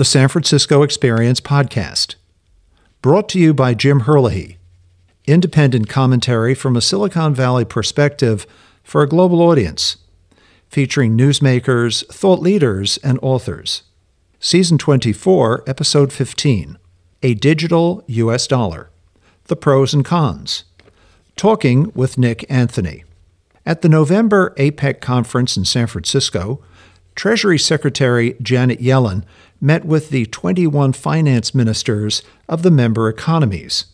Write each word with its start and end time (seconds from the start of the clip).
the 0.00 0.04
San 0.06 0.28
Francisco 0.28 0.82
Experience 0.82 1.42
podcast. 1.42 2.14
Brought 3.02 3.28
to 3.28 3.38
you 3.38 3.52
by 3.52 3.74
Jim 3.74 4.00
Herlihy, 4.00 4.56
independent 5.26 5.90
commentary 5.90 6.54
from 6.54 6.74
a 6.74 6.80
Silicon 6.80 7.34
Valley 7.34 7.66
perspective 7.66 8.46
for 8.82 9.02
a 9.02 9.06
global 9.06 9.42
audience, 9.42 9.98
featuring 10.70 11.18
newsmakers, 11.18 12.02
thought 12.06 12.40
leaders, 12.40 12.96
and 13.04 13.18
authors. 13.20 13.82
Season 14.38 14.78
24, 14.78 15.64
Episode 15.66 16.14
15 16.14 16.78
A 17.22 17.34
Digital 17.34 18.02
U.S. 18.06 18.46
Dollar 18.46 18.88
The 19.48 19.56
Pros 19.56 19.92
and 19.92 20.02
Cons. 20.02 20.64
Talking 21.36 21.92
with 21.94 22.16
Nick 22.16 22.50
Anthony. 22.50 23.04
At 23.66 23.82
the 23.82 23.90
November 23.90 24.54
APEC 24.56 25.02
conference 25.02 25.58
in 25.58 25.66
San 25.66 25.88
Francisco, 25.88 26.62
Treasury 27.14 27.58
Secretary 27.58 28.34
Janet 28.40 28.80
Yellen 28.80 29.24
met 29.60 29.84
with 29.84 30.10
the 30.10 30.26
21 30.26 30.92
finance 30.92 31.54
ministers 31.54 32.22
of 32.48 32.62
the 32.62 32.70
member 32.70 33.08
economies. 33.08 33.86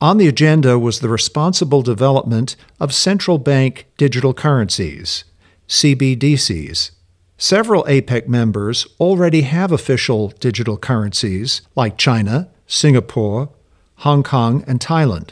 On 0.00 0.16
the 0.16 0.28
agenda 0.28 0.78
was 0.78 1.00
the 1.00 1.10
responsible 1.10 1.82
development 1.82 2.56
of 2.78 2.94
central 2.94 3.38
bank 3.38 3.86
digital 3.98 4.32
currencies, 4.32 5.24
CBDCs. 5.68 6.92
Several 7.36 7.84
APEC 7.84 8.26
members 8.26 8.86
already 8.98 9.42
have 9.42 9.72
official 9.72 10.28
digital 10.40 10.76
currencies 10.76 11.62
like 11.76 11.98
China, 11.98 12.48
Singapore, 12.66 13.50
Hong 13.96 14.22
Kong, 14.22 14.64
and 14.66 14.80
Thailand. 14.80 15.30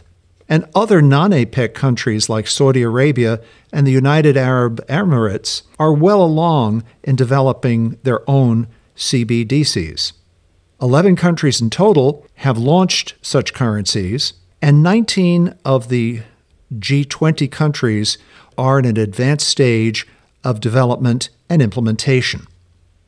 And 0.51 0.67
other 0.75 1.03
non 1.03 1.31
APEC 1.31 1.75
countries 1.75 2.29
like 2.29 2.47
Saudi 2.47 2.83
Arabia 2.83 3.41
and 3.73 3.87
the 3.87 3.93
United 3.93 4.37
Arab 4.37 4.87
Emirates 4.87 5.63
are 5.79 5.93
well 5.93 6.23
along 6.23 6.85
in 7.03 7.17
developing 7.17 7.99
their 8.03 8.29
own 8.29 8.69
CBDCs. 8.99 10.13
11 10.83 11.17
countries 11.17 11.61
in 11.61 11.71
total 11.71 12.27
have 12.35 12.59
launched 12.59 13.15
such 13.23 13.55
currencies, 13.55 14.35
and 14.61 14.83
19 14.83 15.55
of 15.65 15.89
the 15.89 16.23
G20 16.75 17.51
countries 17.51 18.19
are 18.57 18.79
in 18.79 18.85
an 18.85 18.97
advanced 18.97 19.49
stage 19.49 20.07
of 20.45 20.61
development 20.61 21.31
and 21.49 21.63
implementation. 21.63 22.47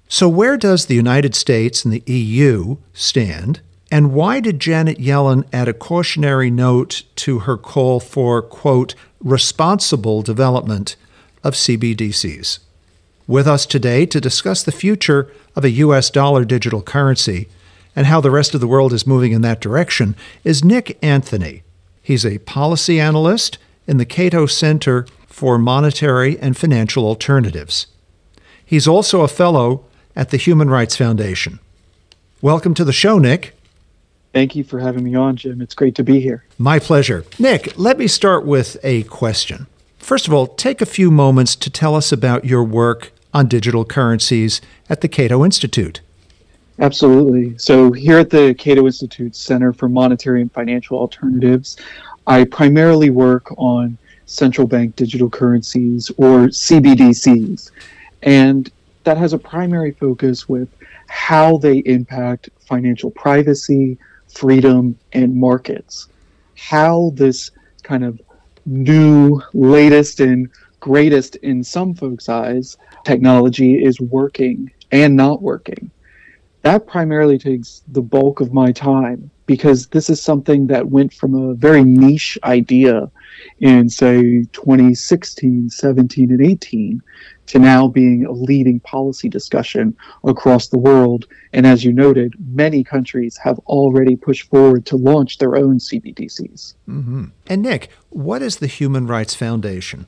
So, 0.08 0.28
where 0.28 0.56
does 0.56 0.86
the 0.86 0.94
United 0.94 1.34
States 1.34 1.84
and 1.84 1.92
the 1.92 2.02
EU 2.06 2.76
stand? 2.92 3.60
And 3.92 4.12
why 4.12 4.40
did 4.40 4.60
Janet 4.60 4.98
Yellen 4.98 5.44
add 5.52 5.68
a 5.68 5.72
cautionary 5.72 6.50
note 6.50 7.02
to 7.16 7.40
her 7.40 7.56
call 7.56 7.98
for, 8.00 8.40
quote, 8.40 8.94
responsible 9.20 10.22
development 10.22 10.96
of 11.42 11.54
CBDCs? 11.54 12.60
With 13.30 13.46
us 13.46 13.64
today 13.64 14.06
to 14.06 14.20
discuss 14.20 14.64
the 14.64 14.72
future 14.72 15.32
of 15.54 15.64
a 15.64 15.70
U.S. 15.70 16.10
dollar 16.10 16.44
digital 16.44 16.82
currency 16.82 17.46
and 17.94 18.08
how 18.08 18.20
the 18.20 18.28
rest 18.28 18.56
of 18.56 18.60
the 18.60 18.66
world 18.66 18.92
is 18.92 19.06
moving 19.06 19.30
in 19.30 19.40
that 19.42 19.60
direction 19.60 20.16
is 20.42 20.64
Nick 20.64 20.98
Anthony. 21.00 21.62
He's 22.02 22.26
a 22.26 22.38
policy 22.38 22.98
analyst 22.98 23.56
in 23.86 23.98
the 23.98 24.04
Cato 24.04 24.46
Center 24.46 25.06
for 25.28 25.58
Monetary 25.58 26.40
and 26.40 26.56
Financial 26.56 27.06
Alternatives. 27.06 27.86
He's 28.66 28.88
also 28.88 29.20
a 29.20 29.28
fellow 29.28 29.84
at 30.16 30.30
the 30.30 30.36
Human 30.36 30.68
Rights 30.68 30.96
Foundation. 30.96 31.60
Welcome 32.42 32.74
to 32.74 32.84
the 32.84 32.92
show, 32.92 33.20
Nick. 33.20 33.54
Thank 34.32 34.56
you 34.56 34.64
for 34.64 34.80
having 34.80 35.04
me 35.04 35.14
on, 35.14 35.36
Jim. 35.36 35.62
It's 35.62 35.76
great 35.76 35.94
to 35.94 36.02
be 36.02 36.18
here. 36.18 36.42
My 36.58 36.80
pleasure. 36.80 37.24
Nick, 37.38 37.78
let 37.78 37.96
me 37.96 38.08
start 38.08 38.44
with 38.44 38.76
a 38.82 39.04
question. 39.04 39.68
First 39.98 40.26
of 40.26 40.34
all, 40.34 40.48
take 40.48 40.80
a 40.80 40.84
few 40.84 41.12
moments 41.12 41.54
to 41.54 41.70
tell 41.70 41.94
us 41.94 42.10
about 42.10 42.44
your 42.44 42.64
work 42.64 43.12
on 43.32 43.46
digital 43.46 43.84
currencies 43.84 44.60
at 44.88 45.00
the 45.00 45.08
Cato 45.08 45.44
Institute. 45.44 46.00
Absolutely. 46.78 47.58
So, 47.58 47.92
here 47.92 48.18
at 48.18 48.30
the 48.30 48.54
Cato 48.54 48.86
Institute 48.86 49.36
Center 49.36 49.72
for 49.72 49.88
Monetary 49.88 50.40
and 50.40 50.50
Financial 50.50 50.98
Alternatives, 50.98 51.76
I 52.26 52.44
primarily 52.44 53.10
work 53.10 53.52
on 53.58 53.98
central 54.30 54.66
bank 54.66 54.96
digital 54.96 55.28
currencies 55.28 56.10
or 56.16 56.48
CBDCs. 56.48 57.70
And 58.22 58.70
that 59.04 59.18
has 59.18 59.32
a 59.32 59.38
primary 59.38 59.92
focus 59.92 60.48
with 60.48 60.68
how 61.08 61.58
they 61.58 61.78
impact 61.78 62.48
financial 62.60 63.10
privacy, 63.10 63.98
freedom, 64.28 64.96
and 65.12 65.34
markets. 65.34 66.08
How 66.56 67.10
this 67.14 67.50
kind 67.82 68.04
of 68.04 68.20
new, 68.66 69.42
latest, 69.52 70.20
and 70.20 70.48
greatest 70.80 71.36
in 71.36 71.62
some 71.62 71.94
folks' 71.94 72.28
eyes 72.28 72.76
technology 73.04 73.82
is 73.82 74.00
working 74.00 74.70
and 74.90 75.16
not 75.16 75.42
working. 75.42 75.90
That 76.62 76.86
primarily 76.86 77.38
takes 77.38 77.82
the 77.88 78.02
bulk 78.02 78.40
of 78.40 78.52
my 78.52 78.72
time 78.72 79.30
because 79.46 79.88
this 79.88 80.10
is 80.10 80.22
something 80.22 80.66
that 80.68 80.90
went 80.90 81.12
from 81.12 81.34
a 81.34 81.54
very 81.54 81.82
niche 81.82 82.38
idea 82.44 83.10
in, 83.58 83.88
say, 83.88 84.44
2016, 84.52 85.70
17, 85.70 86.30
and 86.30 86.46
18 86.46 87.02
to 87.46 87.58
now 87.58 87.88
being 87.88 88.24
a 88.26 88.30
leading 88.30 88.78
policy 88.80 89.28
discussion 89.28 89.96
across 90.22 90.68
the 90.68 90.78
world. 90.78 91.26
And 91.52 91.66
as 91.66 91.84
you 91.84 91.92
noted, 91.92 92.34
many 92.54 92.84
countries 92.84 93.36
have 93.38 93.58
already 93.60 94.14
pushed 94.14 94.48
forward 94.50 94.86
to 94.86 94.96
launch 94.96 95.38
their 95.38 95.56
own 95.56 95.78
CBDCs. 95.78 96.74
Mm-hmm. 96.88 97.24
And 97.48 97.62
Nick, 97.62 97.90
what 98.10 98.42
is 98.42 98.58
the 98.58 98.68
Human 98.68 99.08
Rights 99.08 99.34
Foundation? 99.34 100.06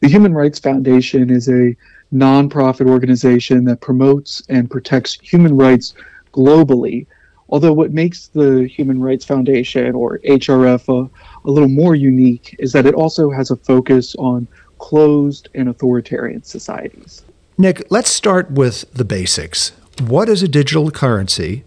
The 0.00 0.08
Human 0.08 0.32
Rights 0.32 0.58
Foundation 0.58 1.28
is 1.30 1.48
a 1.48 1.76
nonprofit 2.14 2.88
organization 2.88 3.64
that 3.64 3.80
promotes 3.80 4.42
and 4.48 4.70
protects 4.70 5.18
human 5.20 5.56
rights 5.56 5.94
globally. 6.32 7.06
Although 7.50 7.72
what 7.72 7.92
makes 7.92 8.28
the 8.28 8.68
Human 8.68 9.00
Rights 9.00 9.24
Foundation 9.24 9.94
or 9.94 10.18
HRF 10.20 10.88
a, 10.88 11.10
a 11.46 11.50
little 11.50 11.68
more 11.68 11.94
unique 11.94 12.54
is 12.58 12.72
that 12.72 12.86
it 12.86 12.94
also 12.94 13.30
has 13.30 13.50
a 13.50 13.56
focus 13.56 14.14
on 14.16 14.46
closed 14.78 15.48
and 15.54 15.68
authoritarian 15.68 16.42
societies. 16.44 17.22
Nick, 17.56 17.90
let's 17.90 18.10
start 18.10 18.50
with 18.52 18.90
the 18.92 19.04
basics. 19.04 19.72
What 20.00 20.28
is 20.28 20.42
a 20.42 20.48
digital 20.48 20.92
currency 20.92 21.64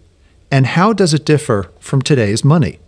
and 0.50 0.66
how 0.66 0.92
does 0.94 1.12
it 1.12 1.26
differ 1.26 1.70
from 1.78 2.00
today's 2.00 2.44
money? 2.44 2.78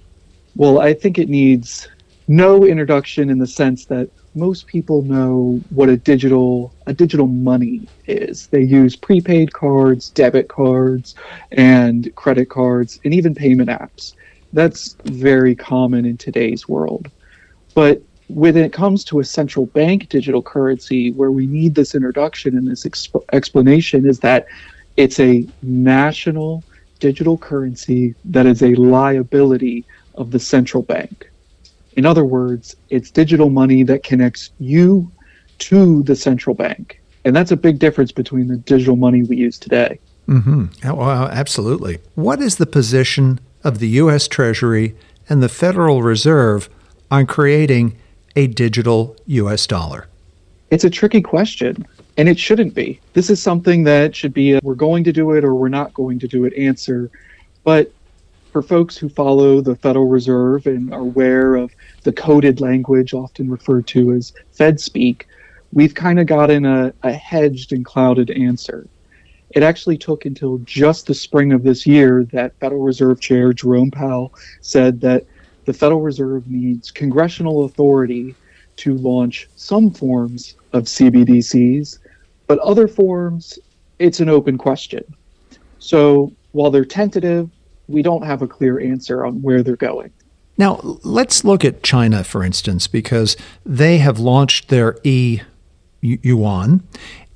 Well, 0.56 0.81
I 0.81 0.94
think 0.94 1.19
it 1.19 1.28
needs 1.28 1.88
no 2.28 2.65
introduction 2.65 3.28
in 3.28 3.38
the 3.38 3.47
sense 3.47 3.84
that 3.87 4.09
most 4.34 4.67
people 4.67 5.03
know 5.03 5.61
what 5.69 5.89
a 5.89 5.97
digital 5.97 6.75
a 6.87 6.93
digital 6.93 7.27
money 7.27 7.89
is. 8.06 8.49
They 8.49 8.62
use 8.62 8.97
prepaid 8.97 9.53
cards, 9.53 10.11
debit 10.11 10.49
cards, 10.49 11.15
and 11.53 12.12
credit 12.17 12.50
cards, 12.50 12.99
and 13.05 13.15
even 13.15 13.34
payment 13.34 13.71
apps. 13.71 14.12
That's 14.53 14.97
very 15.05 15.55
common 15.55 16.05
in 16.05 16.17
today's 16.17 16.69
world. 16.69 17.11
But 17.75 18.03
when 18.28 18.56
it 18.56 18.72
comes 18.72 19.05
to 19.05 19.21
a 19.21 19.25
central 19.25 19.67
bank 19.67 20.09
digital 20.09 20.43
currency, 20.43 21.12
where 21.12 21.31
we 21.31 21.47
need 21.47 21.75
this 21.75 21.95
introduction 21.95 22.56
and 22.56 22.69
this 22.69 22.84
exp- 22.84 23.25
explanation, 23.33 24.06
is 24.09 24.19
that 24.21 24.47
it's 24.97 25.21
a 25.21 25.47
national 25.62 26.65
digital 27.01 27.37
currency 27.37 28.15
that 28.25 28.47
is 28.47 28.62
a 28.62 28.75
liability 28.75 29.84
of 30.15 30.31
the 30.31 30.39
central 30.39 30.83
bank. 30.83 31.27
In 31.97 32.06
other 32.06 32.25
words, 32.25 32.77
it's 32.91 33.10
digital 33.10 33.50
money 33.50 33.82
that 33.84 34.03
connects 34.03 34.50
you 34.59 35.10
to 35.59 36.03
the 36.03 36.16
central 36.16 36.55
bank. 36.55 37.00
And 37.25 37.34
that's 37.34 37.50
a 37.50 37.56
big 37.56 37.78
difference 37.78 38.12
between 38.12 38.49
the 38.49 38.56
digital 38.56 38.97
money 38.97 39.22
we 39.22 39.37
use 39.37 39.59
today. 39.59 39.99
Mm-hmm. 40.28 40.66
Oh, 40.84 41.00
absolutely. 41.00 41.99
What 42.15 42.41
is 42.41 42.56
the 42.56 42.66
position 42.66 43.41
of 43.62 43.78
the 43.78 43.88
U.S. 43.88 44.28
Treasury 44.28 44.94
and 45.28 45.43
the 45.43 45.49
Federal 45.49 46.03
Reserve 46.03 46.69
on 47.10 47.27
creating 47.27 47.97
a 48.37 48.47
digital 48.47 49.16
US 49.27 49.66
dollar? 49.66 50.09
It's 50.71 50.84
a 50.84 50.91
tricky 50.91 51.22
question, 51.22 51.87
and 52.16 52.28
it 52.28 52.38
shouldn't 52.38 52.75
be. 52.75 53.00
This 53.12 53.31
is 53.31 53.41
something 53.41 53.84
that 53.84 54.16
should 54.16 54.34
be 54.34 54.53
a, 54.53 54.60
we're 54.62 54.75
going 54.75 55.04
to 55.04 55.12
do 55.12 55.33
it 55.33 55.44
or 55.44 55.54
we're 55.54 55.69
not 55.69 55.94
going 55.94 56.19
to 56.19 56.28
do 56.28 56.44
it 56.44 56.54
answer. 56.54 57.10
But 57.63 57.92
for 58.53 58.63
folks 58.63 58.97
who 58.97 59.09
follow 59.09 59.60
the 59.60 59.77
Federal 59.77 60.09
Reserve 60.09 60.66
and 60.66 60.92
are 60.92 61.01
aware 61.01 61.54
of 61.54 61.72
the 62.04 62.12
coded 62.12 62.60
language, 62.60 63.12
often 63.12 63.51
referred 63.51 63.86
to 63.89 64.12
as 64.12 64.33
Fed 64.53 64.80
speak, 64.80 65.27
we've 65.72 65.95
kind 65.95 66.21
of 66.21 66.27
gotten 66.27 66.65
a, 66.65 66.92
a 67.03 67.12
hedged 67.12 67.72
and 67.72 67.84
clouded 67.84 68.30
answer. 68.30 68.86
It 69.51 69.62
actually 69.62 69.98
took 69.98 70.24
until 70.24 70.59
just 70.59 71.06
the 71.06 71.15
spring 71.15 71.53
of 71.53 71.62
this 71.62 71.86
year 71.86 72.24
that 72.33 72.59
Federal 72.59 72.83
Reserve 72.83 73.21
Chair 73.21 73.53
Jerome 73.53 73.91
Powell 73.91 74.33
said 74.60 75.01
that 75.03 75.27
the 75.65 75.72
Federal 75.72 76.01
Reserve 76.01 76.48
needs 76.48 76.91
congressional 76.91 77.65
authority 77.65 78.34
to 78.77 78.95
launch 78.95 79.48
some 79.56 79.91
forms 79.91 80.56
of 80.72 80.84
CBDCs, 80.84 81.98
but 82.47 82.59
other 82.59 82.89
forms, 82.89 83.59
it's 83.98 84.21
an 84.21 84.28
open 84.28 84.59
question. 84.59 85.04
So 85.78 86.33
while 86.53 86.71
they're 86.71 86.84
tentative, 86.84 87.51
we 87.89 88.03
don't 88.03 88.24
have 88.24 88.42
a 88.42 88.48
clear 88.48 88.80
answer 88.80 89.24
on 89.24 89.41
where 89.42 89.62
they're 89.62 89.77
going. 89.77 90.10
Now, 90.56 90.80
let's 91.03 91.45
look 91.45 91.65
at 91.65 91.83
China, 91.83 92.22
for 92.22 92.45
instance, 92.45 92.86
because 92.86 93.36
they 93.66 93.98
have 93.98 94.18
launched 94.18 94.68
their 94.68 94.97
e 95.03 95.41
yuan, 96.01 96.83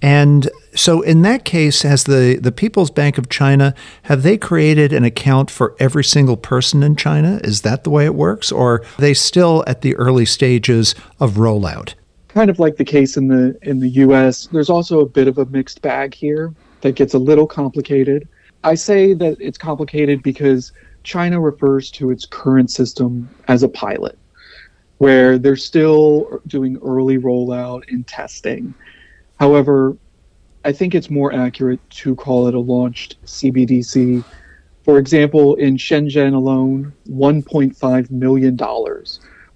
And 0.01 0.49
so, 0.75 1.01
in 1.01 1.23
that 1.23 1.45
case, 1.45 1.83
has 1.83 2.05
the, 2.05 2.39
the 2.41 2.53
People's 2.53 2.91
Bank 2.91 3.19
of 3.19 3.29
China, 3.29 3.75
have 4.03 4.23
they 4.23 4.39
created 4.39 4.93
an 4.93 5.03
account 5.03 5.51
for 5.51 5.75
every 5.81 6.05
single 6.05 6.37
person 6.37 6.83
in 6.83 6.95
China? 6.95 7.41
Is 7.43 7.63
that 7.63 7.83
the 7.83 7.91
way 7.91 8.05
it 8.05 8.15
works? 8.15 8.53
Or 8.53 8.75
are 8.75 8.85
they 8.99 9.15
still 9.15 9.65
at 9.67 9.81
the 9.81 9.97
early 9.97 10.25
stages 10.25 10.95
of 11.19 11.33
rollout? 11.33 11.95
Kind 12.29 12.51
of 12.51 12.61
like 12.61 12.77
the 12.77 12.85
case 12.85 13.17
in 13.17 13.29
the 13.29 13.59
in 13.63 13.81
the 13.81 13.89
US, 13.89 14.47
there's 14.53 14.71
also 14.71 15.01
a 15.01 15.07
bit 15.07 15.27
of 15.27 15.39
a 15.39 15.47
mixed 15.47 15.83
bag 15.83 16.15
here 16.15 16.55
that 16.83 16.95
gets 16.95 17.15
a 17.15 17.19
little 17.19 17.47
complicated. 17.47 18.29
I 18.63 18.75
say 18.75 19.15
that 19.15 19.37
it's 19.41 19.59
complicated 19.59 20.23
because 20.23 20.73
China 21.09 21.41
refers 21.41 21.91
to 21.91 22.11
its 22.11 22.27
current 22.27 22.71
system 22.71 23.31
as 23.49 23.63
a 23.63 23.69
pilot, 23.69 24.19
where 24.99 25.39
they're 25.39 25.57
still 25.57 26.43
doing 26.47 26.79
early 26.85 27.17
rollout 27.17 27.83
and 27.89 28.07
testing. 28.07 28.75
However, 29.41 29.97
I 30.67 30.73
think 30.73 30.95
it's 30.95 31.09
more 31.09 31.33
accurate 31.33 31.81
to 32.03 32.15
call 32.15 32.47
it 32.47 32.55
a 32.55 32.61
launched 32.61 33.17
CBDC. 33.25 34.23
For 34.85 34.99
example, 34.99 35.55
in 35.55 35.79
Shenzhen 35.79 36.35
alone, 36.35 36.93
$1.5 37.09 38.11
million 38.11 38.59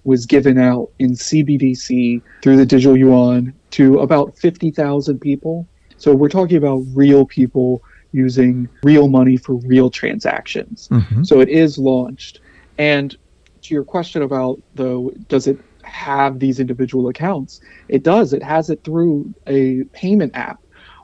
was 0.05 0.25
given 0.25 0.57
out 0.57 0.89
in 0.97 1.11
CBDC 1.11 2.19
through 2.41 2.57
the 2.57 2.65
digital 2.65 2.97
yuan 2.97 3.53
to 3.71 3.99
about 3.99 4.35
50,000 4.39 5.19
people. 5.19 5.67
So 5.97 6.15
we're 6.15 6.29
talking 6.29 6.57
about 6.57 6.83
real 6.95 7.27
people 7.27 7.83
using 8.13 8.69
real 8.83 9.09
money 9.09 9.35
for 9.35 9.55
real 9.55 9.89
transactions. 9.89 10.87
Mm-hmm. 10.89 11.23
So 11.23 11.41
it 11.41 11.49
is 11.49 11.77
launched. 11.77 12.39
And 12.77 13.15
to 13.63 13.73
your 13.73 13.83
question 13.83 14.21
about 14.21 14.61
though, 14.75 15.11
does 15.27 15.47
it 15.47 15.59
have 15.83 16.39
these 16.39 16.59
individual 16.59 17.07
accounts. 17.07 17.61
It 17.87 18.03
does. 18.03 18.33
It 18.33 18.43
has 18.43 18.69
it 18.69 18.83
through 18.83 19.33
a 19.47 19.83
payment 19.93 20.35
app 20.35 20.59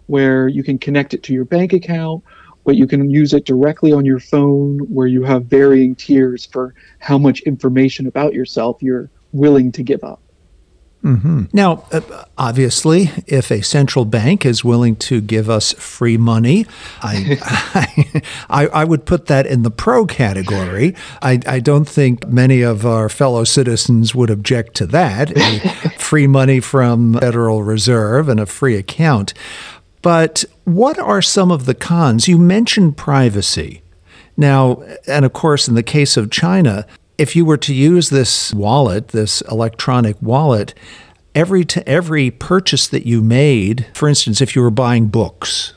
where 0.07 0.47
you 0.47 0.63
can 0.63 0.79
connect 0.79 1.13
it 1.13 1.23
to 1.23 1.33
your 1.33 1.45
bank 1.45 1.73
account, 1.73 2.23
but 2.65 2.75
you 2.75 2.87
can 2.87 3.09
use 3.09 3.33
it 3.33 3.45
directly 3.45 3.93
on 3.93 4.05
your 4.05 4.19
phone 4.19 4.79
where 4.79 5.07
you 5.07 5.23
have 5.23 5.45
varying 5.45 5.95
tiers 5.95 6.45
for 6.45 6.73
how 6.99 7.17
much 7.17 7.41
information 7.41 8.07
about 8.07 8.33
yourself 8.33 8.77
you're 8.81 9.09
willing 9.31 9.71
to 9.71 9.83
give 9.83 10.03
up. 10.03 10.21
Mm-hmm. 11.03 11.45
Now, 11.53 11.85
uh, 11.93 12.01
obviously, 12.37 13.09
if 13.25 13.51
a 13.51 13.61
central 13.61 14.03
bank 14.03 14.45
is 14.45 14.65
willing 14.65 14.97
to 14.97 15.21
give 15.21 15.49
us 15.49 15.71
free 15.73 16.17
money, 16.17 16.65
I, 17.01 18.21
I, 18.49 18.67
I, 18.67 18.83
would 18.83 19.05
put 19.05 19.27
that 19.27 19.45
in 19.45 19.63
the 19.63 19.71
pro 19.71 20.05
category. 20.05 20.95
I, 21.21 21.39
I 21.47 21.61
don't 21.61 21.87
think 21.87 22.27
many 22.27 22.63
of 22.63 22.85
our 22.85 23.07
fellow 23.07 23.45
citizens 23.45 24.13
would 24.13 24.29
object 24.29 24.75
to 24.75 24.85
that 24.87 25.31
free 25.97 26.27
money 26.27 26.59
from 26.59 27.13
Federal 27.13 27.63
Reserve 27.63 28.27
and 28.27 28.39
a 28.39 28.45
free 28.45 28.75
account. 28.75 29.33
But 30.01 30.43
what 30.65 30.99
are 30.99 31.21
some 31.21 31.49
of 31.49 31.65
the 31.65 31.75
cons? 31.75 32.27
You 32.27 32.37
mentioned 32.37 32.97
privacy. 32.97 33.83
Now, 34.35 34.83
and 35.07 35.25
of 35.25 35.33
course, 35.33 35.67
in 35.67 35.75
the 35.75 35.83
case 35.83 36.15
of 36.15 36.31
China, 36.31 36.85
if 37.19 37.35
you 37.35 37.43
were 37.43 37.57
to 37.57 37.73
use 37.73 38.09
this 38.09 38.53
wallet, 38.53 39.09
this 39.09 39.41
electronic 39.41 40.15
wallet, 40.21 40.73
every 41.35 41.65
to 41.65 41.87
every 41.87 42.31
purchase 42.31 42.87
that 42.87 43.05
you 43.05 43.21
made, 43.21 43.85
for 43.93 44.07
instance, 44.07 44.39
if 44.39 44.55
you 44.55 44.61
were 44.61 44.71
buying 44.71 45.07
books, 45.07 45.73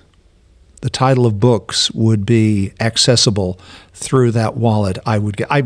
the 0.83 0.91
title 0.91 1.27
of 1.27 1.41
books 1.41 1.91
would 1.93 2.27
be 2.27 2.73
accessible 2.81 3.59
through 3.95 4.33
that 4.33 4.57
wallet. 4.57 4.99
I 5.07 5.19
would 5.19 5.37
get 5.37 5.51
I, 5.51 5.65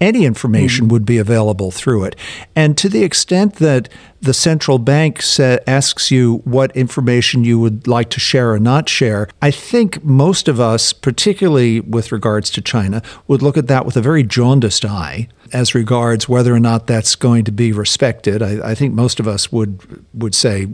any 0.00 0.24
information 0.24 0.84
mm-hmm. 0.84 0.92
would 0.92 1.06
be 1.06 1.18
available 1.18 1.70
through 1.70 2.04
it, 2.04 2.16
and 2.54 2.76
to 2.78 2.88
the 2.88 3.02
extent 3.02 3.56
that 3.56 3.88
the 4.20 4.34
central 4.34 4.78
bank 4.78 5.22
sa- 5.22 5.58
asks 5.66 6.10
you 6.10 6.38
what 6.44 6.76
information 6.76 7.44
you 7.44 7.58
would 7.60 7.86
like 7.86 8.10
to 8.10 8.20
share 8.20 8.52
or 8.52 8.58
not 8.58 8.88
share, 8.88 9.28
I 9.40 9.50
think 9.50 10.04
most 10.04 10.48
of 10.48 10.58
us, 10.58 10.92
particularly 10.92 11.80
with 11.80 12.10
regards 12.10 12.50
to 12.50 12.60
China, 12.60 13.02
would 13.28 13.42
look 13.42 13.56
at 13.56 13.68
that 13.68 13.86
with 13.86 13.96
a 13.96 14.02
very 14.02 14.24
jaundiced 14.24 14.84
eye 14.84 15.28
as 15.52 15.74
regards 15.74 16.28
whether 16.28 16.52
or 16.52 16.60
not 16.60 16.86
that's 16.88 17.14
going 17.14 17.44
to 17.44 17.52
be 17.52 17.70
respected. 17.72 18.42
I, 18.42 18.70
I 18.70 18.74
think 18.74 18.94
most 18.94 19.20
of 19.20 19.28
us 19.28 19.52
would 19.52 20.04
would 20.12 20.34
say 20.34 20.68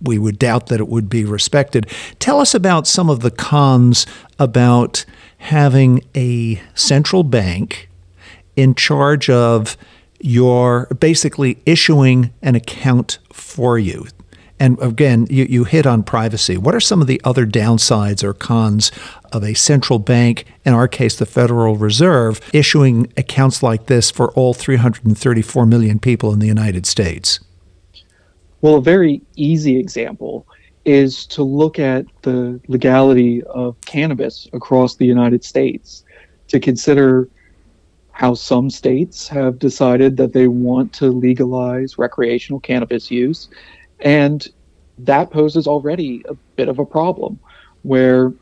we 0.00 0.18
would 0.18 0.38
doubt 0.38 0.66
that 0.66 0.80
it 0.80 0.88
would 0.88 1.08
be 1.08 1.24
respected. 1.24 1.86
Tell 2.18 2.40
us 2.40 2.54
about 2.54 2.86
some 2.86 3.10
of 3.10 3.20
the 3.20 3.30
cons 3.30 4.06
about 4.38 5.04
having 5.38 6.04
a 6.14 6.60
central 6.74 7.22
bank 7.22 7.88
in 8.56 8.74
charge 8.74 9.30
of 9.30 9.76
your 10.20 10.86
basically 10.98 11.58
issuing 11.64 12.32
an 12.42 12.54
account 12.54 13.18
for 13.32 13.78
you. 13.78 14.06
And 14.60 14.80
again, 14.82 15.26
you, 15.30 15.44
you 15.44 15.64
hit 15.64 15.86
on 15.86 16.02
privacy. 16.02 16.56
What 16.56 16.74
are 16.74 16.80
some 16.80 17.00
of 17.00 17.06
the 17.06 17.20
other 17.22 17.46
downsides 17.46 18.24
or 18.24 18.34
cons 18.34 18.90
of 19.32 19.44
a 19.44 19.54
central 19.54 20.00
bank, 20.00 20.46
in 20.64 20.74
our 20.74 20.88
case, 20.88 21.16
the 21.16 21.26
Federal 21.26 21.76
Reserve, 21.76 22.40
issuing 22.52 23.12
accounts 23.16 23.62
like 23.62 23.86
this 23.86 24.10
for 24.10 24.32
all 24.32 24.54
334 24.54 25.66
million 25.66 26.00
people 26.00 26.32
in 26.32 26.40
the 26.40 26.46
United 26.46 26.86
States? 26.86 27.38
Well, 28.60 28.76
a 28.76 28.82
very 28.82 29.22
easy 29.36 29.78
example 29.78 30.46
is 30.84 31.26
to 31.26 31.42
look 31.42 31.78
at 31.78 32.06
the 32.22 32.60
legality 32.66 33.42
of 33.44 33.80
cannabis 33.82 34.48
across 34.52 34.96
the 34.96 35.06
United 35.06 35.44
States, 35.44 36.04
to 36.48 36.58
consider 36.58 37.28
how 38.10 38.34
some 38.34 38.68
states 38.68 39.28
have 39.28 39.60
decided 39.60 40.16
that 40.16 40.32
they 40.32 40.48
want 40.48 40.92
to 40.94 41.06
legalize 41.06 41.98
recreational 41.98 42.58
cannabis 42.58 43.10
use. 43.12 43.48
And 44.00 44.46
that 44.98 45.30
poses 45.30 45.68
already 45.68 46.24
a 46.28 46.34
bit 46.56 46.68
of 46.68 46.80
a 46.80 46.84
problem 46.84 47.38
where 47.82 48.32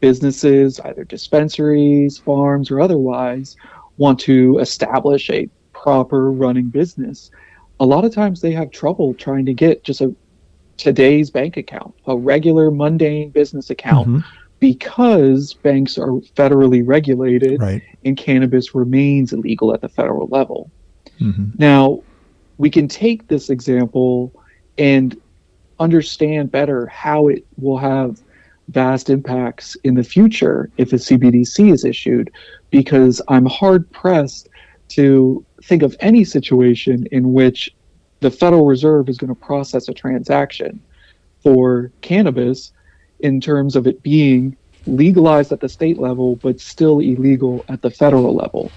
businesses, 0.00 0.80
either 0.80 1.04
dispensaries, 1.04 2.18
farms, 2.18 2.70
or 2.70 2.80
otherwise, 2.80 3.56
want 3.96 4.18
to 4.20 4.58
establish 4.58 5.30
a 5.30 5.48
proper 5.72 6.32
running 6.32 6.68
business 6.68 7.30
a 7.82 7.86
lot 7.86 8.04
of 8.04 8.14
times 8.14 8.40
they 8.40 8.52
have 8.52 8.70
trouble 8.70 9.12
trying 9.12 9.44
to 9.44 9.52
get 9.52 9.82
just 9.82 10.00
a 10.00 10.14
today's 10.76 11.30
bank 11.30 11.56
account, 11.56 11.92
a 12.06 12.16
regular 12.16 12.70
mundane 12.70 13.30
business 13.30 13.70
account, 13.70 14.06
mm-hmm. 14.06 14.18
because 14.60 15.54
banks 15.54 15.98
are 15.98 16.12
federally 16.36 16.82
regulated 16.86 17.60
right. 17.60 17.82
and 18.04 18.16
cannabis 18.16 18.72
remains 18.72 19.32
illegal 19.32 19.74
at 19.74 19.80
the 19.80 19.88
federal 19.88 20.28
level. 20.28 20.70
Mm-hmm. 21.20 21.56
Now, 21.58 22.04
we 22.56 22.70
can 22.70 22.86
take 22.86 23.26
this 23.26 23.50
example 23.50 24.32
and 24.78 25.20
understand 25.80 26.52
better 26.52 26.86
how 26.86 27.26
it 27.26 27.44
will 27.58 27.78
have 27.78 28.22
vast 28.68 29.10
impacts 29.10 29.74
in 29.82 29.96
the 29.96 30.04
future 30.04 30.70
if 30.76 30.92
a 30.92 30.96
CBDC 30.96 31.72
is 31.72 31.84
issued, 31.84 32.30
because 32.70 33.20
I'm 33.26 33.46
hard 33.46 33.90
pressed 33.90 34.48
to 34.94 35.44
think 35.64 35.82
of 35.82 35.96
any 36.00 36.24
situation 36.24 37.06
in 37.12 37.32
which 37.32 37.70
the 38.20 38.30
Federal 38.30 38.66
Reserve 38.66 39.08
is 39.08 39.18
going 39.18 39.34
to 39.34 39.40
process 39.40 39.88
a 39.88 39.94
transaction 39.94 40.80
for 41.42 41.90
cannabis 42.00 42.72
in 43.20 43.40
terms 43.40 43.76
of 43.76 43.86
it 43.86 44.02
being 44.02 44.56
legalized 44.86 45.52
at 45.52 45.60
the 45.60 45.68
state 45.68 45.98
level 45.98 46.36
but 46.36 46.60
still 46.60 46.98
illegal 47.00 47.64
at 47.68 47.82
the 47.82 47.90
federal 47.90 48.34
level. 48.34 48.70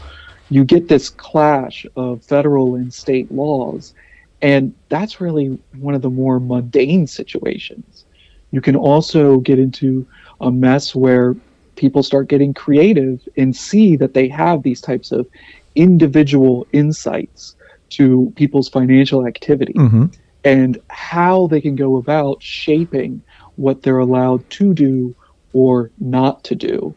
You 0.50 0.64
get 0.64 0.88
this 0.88 1.10
clash 1.10 1.86
of 1.96 2.24
federal 2.24 2.76
and 2.76 2.94
state 2.94 3.32
laws, 3.32 3.94
and 4.42 4.74
that's 4.90 5.20
really 5.20 5.58
one 5.80 5.96
of 5.96 6.02
the 6.02 6.10
more 6.10 6.40
mundane 6.40 7.08
situations. 7.08 8.06
You 8.52 8.62
can 8.62 8.76
also 8.76 9.38
get 9.38 9.60
into 9.60 10.08
a 10.40 10.52
mess 10.52 10.94
where 10.94 11.36
people 11.76 12.04
start 12.04 12.30
getting 12.30 12.54
creative 12.54 13.28
and 13.38 13.56
see 13.56 13.96
that 13.98 14.14
they 14.14 14.28
have 14.30 14.64
these 14.64 14.82
types 14.82 15.12
of 15.12 15.28
individual 15.76 16.68
insights 16.72 17.56
to 17.90 18.34
people's 18.36 18.70
financial 18.70 19.28
activity 19.28 19.74
mm-hmm. 19.74 20.06
and 20.44 20.82
how 20.90 21.48
they 21.48 21.62
can 21.62 21.76
go 21.76 21.98
about 21.98 22.42
shaping 22.42 23.22
what 23.56 23.82
they're 23.82 24.00
allowed 24.00 24.48
to 24.50 24.74
do 24.74 25.16
or 25.54 25.92
not 26.00 26.44
to 26.44 26.56
do. 26.56 26.94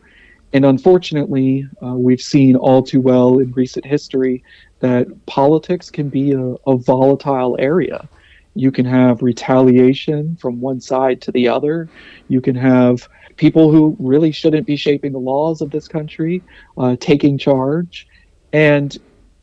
And 0.52 0.64
unfortunately, 0.64 1.68
uh, 1.82 1.94
we've 1.94 2.20
seen 2.20 2.56
all 2.56 2.82
too 2.82 3.00
well 3.00 3.38
in 3.38 3.52
recent 3.52 3.84
history 3.84 4.42
that 4.80 5.06
politics 5.26 5.90
can 5.90 6.08
be 6.08 6.32
a, 6.32 6.54
a 6.66 6.76
volatile 6.76 7.56
area. 7.58 8.08
You 8.54 8.72
can 8.72 8.86
have 8.86 9.22
retaliation 9.22 10.36
from 10.36 10.60
one 10.60 10.80
side 10.80 11.20
to 11.22 11.32
the 11.32 11.48
other. 11.48 11.88
You 12.28 12.40
can 12.40 12.56
have 12.56 13.08
people 13.36 13.70
who 13.70 13.96
really 14.00 14.32
shouldn't 14.32 14.66
be 14.66 14.76
shaping 14.76 15.12
the 15.12 15.18
laws 15.18 15.60
of 15.60 15.70
this 15.70 15.86
country 15.86 16.42
uh, 16.76 16.96
taking 16.98 17.38
charge. 17.38 18.07
And 18.52 18.96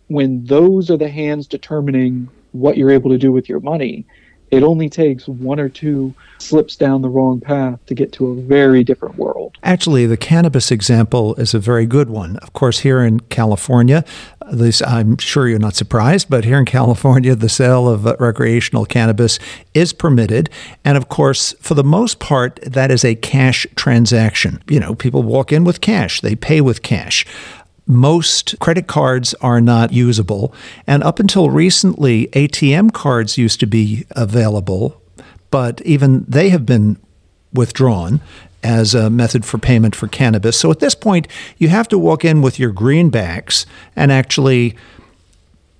when 0.07 0.45
those 0.45 0.89
are 0.89 0.97
the 0.97 1.09
hands 1.09 1.47
determining 1.47 2.29
what 2.51 2.77
you're 2.77 2.91
able 2.91 3.09
to 3.11 3.17
do 3.17 3.31
with 3.31 3.49
your 3.49 3.59
money, 3.59 4.05
it 4.51 4.63
only 4.63 4.89
takes 4.89 5.27
one 5.27 5.59
or 5.59 5.69
two 5.69 6.13
slips 6.37 6.75
down 6.75 7.01
the 7.01 7.09
wrong 7.09 7.39
path 7.41 7.83
to 7.87 7.95
get 7.95 8.13
to 8.13 8.27
a 8.27 8.35
very 8.35 8.83
different 8.83 9.17
world. 9.17 9.57
Actually, 9.63 10.05
the 10.05 10.17
cannabis 10.17 10.71
example 10.71 11.33
is 11.35 11.53
a 11.53 11.59
very 11.59 11.85
good 11.85 12.09
one. 12.09 12.37
Of 12.37 12.53
course, 12.53 12.79
here 12.79 13.01
in 13.01 13.21
California, 13.21 14.05
least 14.51 14.85
I'm 14.85 15.17
sure 15.17 15.47
you're 15.47 15.59
not 15.59 15.75
surprised, 15.75 16.29
but 16.29 16.45
here 16.45 16.59
in 16.59 16.65
California, 16.65 17.35
the 17.35 17.49
sale 17.49 17.89
of 17.89 18.05
uh, 18.05 18.15
recreational 18.19 18.85
cannabis 18.85 19.39
is 19.73 19.93
permitted. 19.93 20.49
And 20.83 20.97
of 20.97 21.09
course, 21.09 21.53
for 21.59 21.73
the 21.73 21.83
most 21.83 22.19
part, 22.19 22.59
that 22.61 22.91
is 22.91 23.03
a 23.03 23.15
cash 23.15 23.65
transaction. 23.75 24.61
You 24.69 24.79
know, 24.79 24.95
people 24.95 25.23
walk 25.23 25.51
in 25.51 25.63
with 25.63 25.81
cash, 25.81 26.21
they 26.21 26.35
pay 26.35 26.61
with 26.61 26.81
cash 26.81 27.25
most 27.87 28.59
credit 28.59 28.87
cards 28.87 29.33
are 29.35 29.61
not 29.61 29.93
usable. 29.93 30.53
And 30.87 31.03
up 31.03 31.19
until 31.19 31.49
recently, 31.49 32.27
ATM 32.27 32.93
cards 32.93 33.37
used 33.37 33.59
to 33.59 33.67
be 33.67 34.05
available, 34.11 35.01
but 35.51 35.81
even 35.81 36.25
they 36.27 36.49
have 36.49 36.65
been 36.65 36.97
withdrawn 37.53 38.21
as 38.63 38.95
a 38.95 39.09
method 39.09 39.45
for 39.45 39.59
payment 39.59 39.95
for 39.95 40.07
cannabis. 40.07 40.59
So 40.59 40.71
at 40.71 40.79
this 40.79 40.95
point, 40.95 41.27
you 41.57 41.69
have 41.69 41.87
to 41.89 41.99
walk 41.99 42.25
in 42.25 42.41
with 42.41 42.59
your 42.59 42.73
greenbacks 42.73 43.65
and 43.95 44.11
actually 44.11 44.75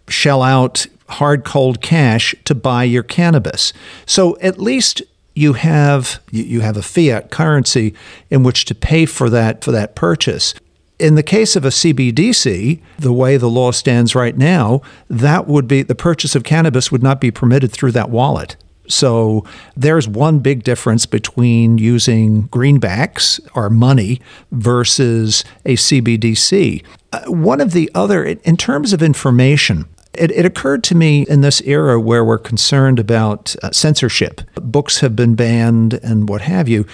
shell 0.07 0.43
out 0.43 0.85
hard 1.09 1.43
cold 1.43 1.81
cash 1.81 2.35
to 2.45 2.53
buy 2.53 2.83
your 2.83 3.03
cannabis. 3.03 3.73
So 4.05 4.37
at 4.39 4.59
least 4.59 5.01
you 5.33 5.53
have 5.53 6.21
you 6.31 6.61
have 6.61 6.77
a 6.77 6.81
fiat 6.81 7.29
currency 7.29 7.93
in 8.29 8.43
which 8.43 8.65
to 8.65 8.75
pay 8.75 9.05
for 9.05 9.29
that 9.29 9.63
for 9.63 9.71
that 9.71 9.95
purchase. 9.95 10.53
In 10.97 11.15
the 11.15 11.23
case 11.23 11.55
of 11.55 11.65
a 11.65 11.69
CBDC, 11.69 12.81
the 12.97 13.13
way 13.13 13.35
the 13.35 13.49
law 13.49 13.71
stands 13.71 14.15
right 14.15 14.37
now, 14.37 14.81
that 15.09 15.45
would 15.45 15.67
be 15.67 15.81
the 15.81 15.95
purchase 15.95 16.35
of 16.35 16.43
cannabis 16.43 16.91
would 16.91 17.03
not 17.03 17.19
be 17.19 17.31
permitted 17.31 17.71
through 17.71 17.91
that 17.93 18.09
wallet. 18.09 18.55
So 18.87 19.43
there's 19.75 20.07
one 20.07 20.39
big 20.39 20.63
difference 20.63 21.05
between 21.05 21.77
using 21.77 22.47
greenbacks 22.49 23.39
or 23.55 23.69
money 23.69 24.21
versus 24.51 25.43
a 25.65 25.75
CBDC. 25.75 26.83
Uh, 27.11 27.23
one 27.27 27.61
of 27.61 27.71
the 27.71 27.89
other, 27.95 28.23
in 28.23 28.57
terms 28.57 28.93
of 28.93 29.01
information, 29.01 29.85
it, 30.13 30.31
it, 30.31 30.45
occurred 30.45 30.83
to 30.85 30.95
me 30.95 31.25
in 31.27 31.41
this 31.41 31.61
era 31.61 31.99
where 31.99 32.23
we're 32.23 32.37
concerned 32.37 32.99
about 32.99 33.55
uh, 33.61 33.71
censorship, 33.71 34.41
books 34.55 34.99
have 34.99 35.15
been 35.15 35.35
banned 35.35 35.95
and 35.95 36.29
what 36.29 36.41
have 36.41 36.69
you. 36.69 36.85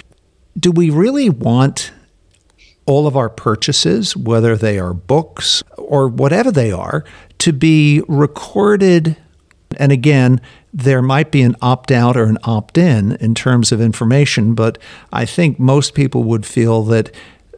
Do 0.58 0.72
we 0.72 0.90
really 0.90 1.30
want 1.30 1.92
all 2.86 3.08
of 3.08 3.16
our 3.16 3.30
purchases, 3.30 4.16
whether 4.16 4.56
they 4.56 4.80
are 4.80 4.94
books 4.94 5.64
or 5.78 6.08
whatever 6.08 6.52
they 6.52 6.72
are, 6.72 7.04
to 7.40 7.54
be 7.54 8.02
recorded? 8.08 9.18
And 9.78 9.92
again, 9.92 10.42
there 10.74 11.02
might 11.02 11.32
be 11.32 11.42
an 11.42 11.56
opt 11.62 11.92
out 11.92 12.18
or 12.18 12.24
an 12.24 12.38
opt 12.44 12.78
in 12.78 13.14
in 13.18 13.36
terms 13.36 13.72
of 13.72 13.82
information, 13.82 14.56
but 14.56 14.78
I 15.12 15.26
think 15.26 15.60
most 15.60 15.94
people 15.94 16.24
would 16.24 16.46
feel 16.46 16.84
that 16.84 17.14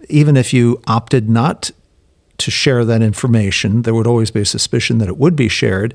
even 0.09 0.35
if 0.35 0.53
you 0.53 0.81
opted 0.87 1.29
not 1.29 1.71
to 2.43 2.51
share 2.51 2.85
that 2.85 3.01
information, 3.01 3.81
there 3.81 3.93
would 3.93 4.07
always 4.07 4.31
be 4.31 4.41
a 4.41 4.45
suspicion 4.45 4.97
that 4.99 5.07
it 5.07 5.17
would 5.17 5.35
be 5.35 5.47
shared. 5.47 5.93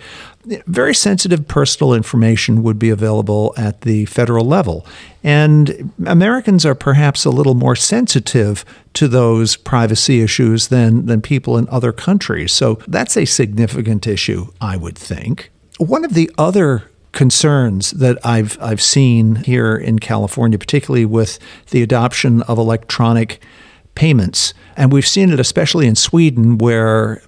Very 0.67 0.95
sensitive 0.95 1.47
personal 1.49 1.95
information 1.95 2.62
would 2.62 2.78
be 2.78 2.90
available 2.90 3.55
at 3.57 3.83
the 3.83 4.07
federal 4.07 4.45
level. 4.45 4.87
And 5.23 5.93
Americans 6.07 6.64
are 6.64 6.75
perhaps 6.75 7.25
a 7.25 7.31
little 7.31 7.55
more 7.55 7.76
sensitive 7.76 8.64
to 8.95 9.09
those 9.09 9.57
privacy 9.57 10.21
issues 10.21 10.69
than, 10.69 11.07
than 11.07 11.21
people 11.21 11.57
in 11.59 11.69
other 11.69 11.93
countries. 11.93 12.52
So 12.52 12.81
that's 12.88 13.17
a 13.17 13.25
significant 13.25 14.07
issue, 14.07 14.49
I 14.61 14.76
would 14.76 14.97
think. 14.97 15.50
One 15.78 16.05
of 16.05 16.14
the 16.14 16.31
other 16.38 16.90
concerns 17.12 17.93
that 17.93 18.19
I've 18.25 18.61
I've 18.61 18.83
seen 18.83 19.37
here 19.37 19.76
in 19.76 19.99
California, 19.99 20.59
particularly 20.59 21.05
with 21.05 21.38
the 21.71 21.83
adoption 21.83 22.43
of 22.43 22.59
electronic 22.59 23.40
payments. 23.99 24.55
And 24.76 24.93
we've 24.93 25.07
seen 25.07 25.31
it 25.31 25.40
especially 25.40 25.88
in 25.88 25.97
Sweden, 25.97 26.57
where 26.57 27.21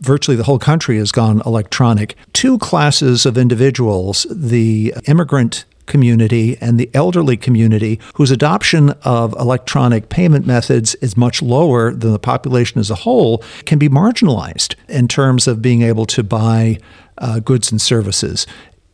virtually 0.00 0.36
the 0.36 0.44
whole 0.44 0.58
country 0.58 0.98
has 0.98 1.10
gone 1.10 1.40
electronic. 1.46 2.14
Two 2.34 2.58
classes 2.58 3.24
of 3.24 3.38
individuals 3.38 4.26
the 4.30 4.94
immigrant 5.06 5.64
community 5.86 6.58
and 6.60 6.78
the 6.78 6.90
elderly 6.92 7.38
community, 7.38 7.98
whose 8.14 8.30
adoption 8.30 8.90
of 9.02 9.32
electronic 9.40 10.10
payment 10.10 10.46
methods 10.46 10.94
is 10.96 11.16
much 11.16 11.40
lower 11.42 11.90
than 11.92 12.12
the 12.12 12.18
population 12.18 12.78
as 12.78 12.90
a 12.90 12.94
whole, 12.96 13.42
can 13.64 13.78
be 13.78 13.88
marginalized 13.88 14.74
in 14.88 15.08
terms 15.08 15.48
of 15.48 15.62
being 15.62 15.80
able 15.82 16.04
to 16.04 16.22
buy 16.22 16.78
uh, 17.18 17.38
goods 17.40 17.72
and 17.72 17.80
services 17.80 18.46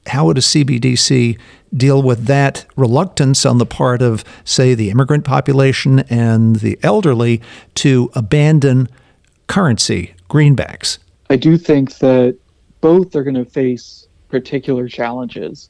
how 0.06 0.26
would 0.26 0.38
a 0.38 0.42
CBDC 0.42 1.38
deal 1.74 2.02
with 2.02 2.26
that 2.26 2.64
reluctance 2.76 3.44
on 3.44 3.58
the 3.58 3.66
part 3.66 4.02
of, 4.02 4.24
say, 4.44 4.74
the 4.74 4.90
immigrant 4.90 5.24
population 5.24 6.00
and 6.10 6.56
the 6.56 6.78
elderly 6.82 7.42
to 7.74 8.10
abandon 8.14 8.88
currency, 9.46 10.14
greenbacks? 10.28 10.98
I 11.28 11.36
do 11.36 11.58
think 11.58 11.98
that 11.98 12.38
both 12.80 13.16
are 13.16 13.24
going 13.24 13.34
to 13.34 13.44
face 13.44 14.06
particular 14.28 14.88
challenges. 14.88 15.68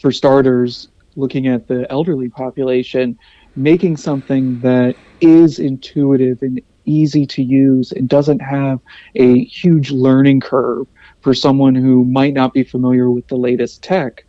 For 0.00 0.12
starters, 0.12 0.88
looking 1.16 1.46
at 1.46 1.68
the 1.68 1.90
elderly 1.90 2.28
population, 2.28 3.18
making 3.56 3.96
something 3.96 4.60
that 4.60 4.96
is 5.20 5.58
intuitive 5.58 6.42
and 6.42 6.60
easy 6.84 7.26
to 7.26 7.42
use 7.42 7.92
and 7.92 8.08
doesn't 8.08 8.40
have 8.40 8.80
a 9.14 9.44
huge 9.44 9.90
learning 9.90 10.40
curve 10.40 10.86
for 11.24 11.34
someone 11.34 11.74
who 11.74 12.04
might 12.04 12.34
not 12.34 12.52
be 12.52 12.62
familiar 12.62 13.10
with 13.10 13.26
the 13.28 13.36
latest 13.36 13.82
tech, 13.82 14.24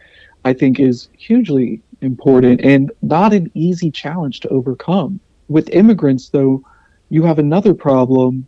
I 0.45 0.53
think 0.53 0.79
is 0.79 1.09
hugely 1.17 1.81
important 2.01 2.61
and 2.61 2.89
not 3.01 3.33
an 3.33 3.51
easy 3.53 3.91
challenge 3.91 4.39
to 4.39 4.49
overcome. 4.49 5.19
With 5.49 5.69
immigrants, 5.71 6.29
though, 6.29 6.63
you 7.09 7.23
have 7.23 7.37
another 7.37 7.73
problem 7.73 8.47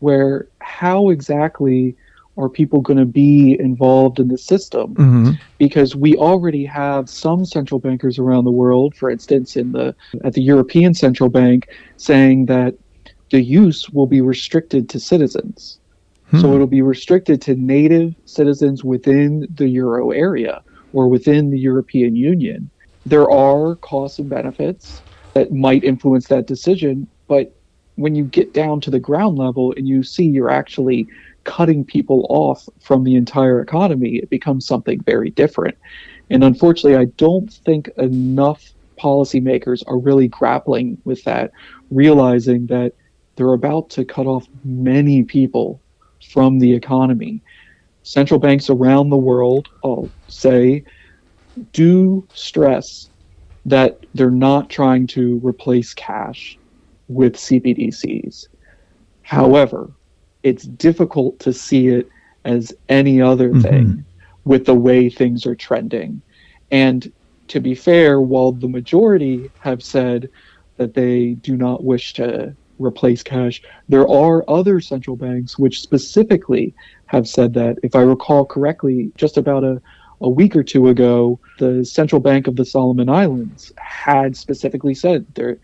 where 0.00 0.46
how 0.60 1.08
exactly 1.08 1.96
are 2.36 2.50
people 2.50 2.82
going 2.82 2.98
to 2.98 3.06
be 3.06 3.56
involved 3.58 4.20
in 4.20 4.28
the 4.28 4.36
system? 4.36 4.94
Mm-hmm. 4.94 5.30
Because 5.56 5.96
we 5.96 6.16
already 6.16 6.66
have 6.66 7.08
some 7.08 7.46
central 7.46 7.80
bankers 7.80 8.18
around 8.18 8.44
the 8.44 8.50
world, 8.50 8.94
for 8.94 9.08
instance, 9.08 9.56
in 9.56 9.72
the 9.72 9.94
at 10.22 10.34
the 10.34 10.42
European 10.42 10.92
Central 10.92 11.30
Bank, 11.30 11.68
saying 11.96 12.44
that 12.46 12.74
the 13.30 13.40
use 13.40 13.88
will 13.88 14.06
be 14.06 14.20
restricted 14.20 14.90
to 14.90 15.00
citizens. 15.00 15.78
Hmm. 16.30 16.40
So 16.40 16.54
it'll 16.54 16.66
be 16.66 16.82
restricted 16.82 17.40
to 17.42 17.54
native 17.54 18.14
citizens 18.24 18.82
within 18.82 19.46
the 19.54 19.68
euro 19.68 20.10
area 20.10 20.62
or 20.92 21.08
within 21.08 21.50
the 21.50 21.58
European 21.58 22.16
Union. 22.16 22.70
There 23.04 23.30
are 23.30 23.76
costs 23.76 24.18
and 24.18 24.28
benefits 24.28 25.00
that 25.34 25.52
might 25.52 25.84
influence 25.84 26.26
that 26.28 26.46
decision, 26.46 27.06
but 27.28 27.54
when 27.94 28.14
you 28.14 28.24
get 28.24 28.52
down 28.52 28.80
to 28.82 28.90
the 28.90 28.98
ground 28.98 29.38
level 29.38 29.72
and 29.76 29.86
you 29.86 30.02
see 30.02 30.24
you're 30.24 30.50
actually 30.50 31.06
cutting 31.44 31.84
people 31.84 32.26
off 32.28 32.68
from 32.80 33.04
the 33.04 33.14
entire 33.14 33.60
economy, 33.60 34.16
it 34.16 34.28
becomes 34.28 34.66
something 34.66 35.00
very 35.02 35.30
different. 35.30 35.76
And 36.28 36.42
unfortunately, 36.42 36.96
I 36.96 37.06
don't 37.16 37.52
think 37.52 37.88
enough 37.96 38.72
policymakers 38.98 39.82
are 39.86 39.98
really 39.98 40.28
grappling 40.28 40.98
with 41.04 41.22
that, 41.24 41.52
realizing 41.90 42.66
that 42.66 42.94
they're 43.36 43.52
about 43.52 43.90
to 43.90 44.04
cut 44.04 44.26
off 44.26 44.46
many 44.64 45.22
people 45.22 45.80
from 46.30 46.58
the 46.58 46.72
economy. 46.72 47.42
Central 48.02 48.38
banks 48.38 48.70
around 48.70 49.10
the 49.10 49.16
world, 49.16 49.68
I'll 49.84 50.10
say, 50.28 50.84
do 51.72 52.26
stress 52.34 53.10
that 53.64 53.98
they're 54.14 54.30
not 54.30 54.70
trying 54.70 55.06
to 55.08 55.40
replace 55.42 55.92
cash 55.94 56.58
with 57.08 57.34
CBDCs. 57.34 58.48
However, 59.22 59.90
it's 60.42 60.64
difficult 60.64 61.40
to 61.40 61.52
see 61.52 61.88
it 61.88 62.08
as 62.44 62.72
any 62.88 63.20
other 63.20 63.50
mm-hmm. 63.50 63.60
thing 63.60 64.04
with 64.44 64.66
the 64.66 64.74
way 64.74 65.10
things 65.10 65.44
are 65.46 65.56
trending. 65.56 66.22
And 66.70 67.12
to 67.48 67.60
be 67.60 67.74
fair, 67.74 68.20
while 68.20 68.52
the 68.52 68.68
majority 68.68 69.50
have 69.60 69.82
said 69.82 70.30
that 70.76 70.94
they 70.94 71.34
do 71.34 71.56
not 71.56 71.82
wish 71.82 72.12
to 72.14 72.54
replace 72.78 73.22
cash. 73.22 73.62
There 73.88 74.08
are 74.08 74.48
other 74.48 74.80
central 74.80 75.16
banks 75.16 75.58
which 75.58 75.80
specifically 75.80 76.74
have 77.06 77.28
said 77.28 77.54
that. 77.54 77.78
If 77.82 77.94
I 77.94 78.02
recall 78.02 78.44
correctly, 78.44 79.12
just 79.16 79.36
about 79.36 79.64
a, 79.64 79.80
a 80.20 80.28
week 80.28 80.56
or 80.56 80.62
two 80.62 80.88
ago, 80.88 81.38
the 81.58 81.84
Central 81.84 82.20
Bank 82.20 82.46
of 82.46 82.56
the 82.56 82.64
Solomon 82.64 83.08
Islands 83.08 83.72
had 83.76 84.36
specifically 84.36 84.94
said 84.94 85.26
they're 85.34 85.58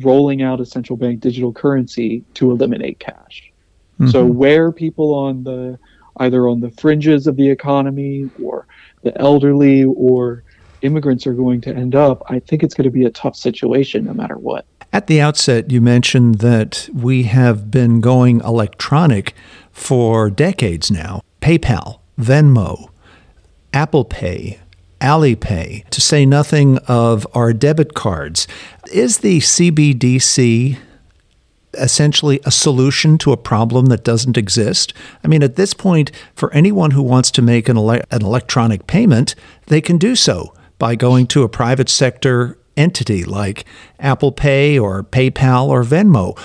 rolling 0.00 0.42
out 0.42 0.60
a 0.60 0.66
central 0.66 0.96
bank 0.96 1.20
digital 1.20 1.52
currency 1.52 2.24
to 2.34 2.50
eliminate 2.50 2.98
cash. 2.98 3.52
Mm-hmm. 4.00 4.10
So 4.10 4.24
where 4.24 4.72
people 4.72 5.14
on 5.14 5.44
the 5.44 5.78
either 6.18 6.48
on 6.48 6.60
the 6.60 6.70
fringes 6.70 7.26
of 7.26 7.36
the 7.36 7.48
economy 7.48 8.28
or 8.42 8.66
the 9.02 9.18
elderly 9.18 9.84
or 9.84 10.44
immigrants 10.82 11.26
are 11.26 11.32
going 11.32 11.60
to 11.62 11.74
end 11.74 11.94
up, 11.94 12.22
I 12.28 12.38
think 12.38 12.62
it's 12.62 12.74
going 12.74 12.84
to 12.84 12.90
be 12.90 13.04
a 13.04 13.10
tough 13.10 13.36
situation 13.36 14.04
no 14.04 14.12
matter 14.12 14.36
what. 14.36 14.66
At 14.92 15.06
the 15.06 15.20
outset, 15.20 15.70
you 15.70 15.80
mentioned 15.80 16.36
that 16.36 16.88
we 16.92 17.22
have 17.22 17.70
been 17.70 18.00
going 18.00 18.40
electronic 18.40 19.34
for 19.70 20.28
decades 20.28 20.90
now. 20.90 21.22
PayPal, 21.40 22.00
Venmo, 22.18 22.90
Apple 23.72 24.04
Pay, 24.04 24.60
Alipay, 25.00 25.88
to 25.88 26.00
say 26.00 26.26
nothing 26.26 26.76
of 26.86 27.26
our 27.34 27.54
debit 27.54 27.94
cards. 27.94 28.46
Is 28.92 29.18
the 29.18 29.38
CBDC 29.38 30.76
essentially 31.74 32.38
a 32.44 32.50
solution 32.50 33.16
to 33.16 33.32
a 33.32 33.36
problem 33.38 33.86
that 33.86 34.04
doesn't 34.04 34.36
exist? 34.36 34.92
I 35.24 35.28
mean, 35.28 35.42
at 35.42 35.56
this 35.56 35.72
point, 35.72 36.12
for 36.34 36.52
anyone 36.52 36.90
who 36.90 37.02
wants 37.02 37.30
to 37.30 37.42
make 37.42 37.70
an, 37.70 37.78
ele- 37.78 38.02
an 38.10 38.22
electronic 38.22 38.86
payment, 38.86 39.34
they 39.68 39.80
can 39.80 39.96
do 39.96 40.14
so 40.14 40.52
by 40.78 40.94
going 40.94 41.26
to 41.28 41.42
a 41.42 41.48
private 41.48 41.88
sector 41.88 42.58
entity 42.76 43.24
like 43.24 43.64
Apple 43.98 44.32
Pay 44.32 44.78
or 44.78 45.02
PayPal 45.02 45.66
or 45.68 45.82
Venmo. 45.82 46.38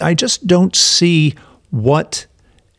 I 0.00 0.14
just 0.14 0.46
don't 0.46 0.76
see 0.76 1.34
what 1.70 2.26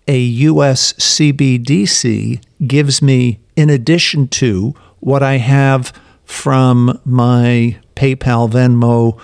a 0.08 0.20
US 0.20 0.94
CBDC 0.94 2.42
gives 2.66 3.02
me 3.02 3.40
in 3.56 3.70
addition 3.70 4.28
to 4.28 4.74
what 5.00 5.24
I 5.24 5.38
have 5.38 5.94
from 6.24 7.00
my 7.06 7.78
PayPal, 7.96 8.50
Venmo, 8.50 9.20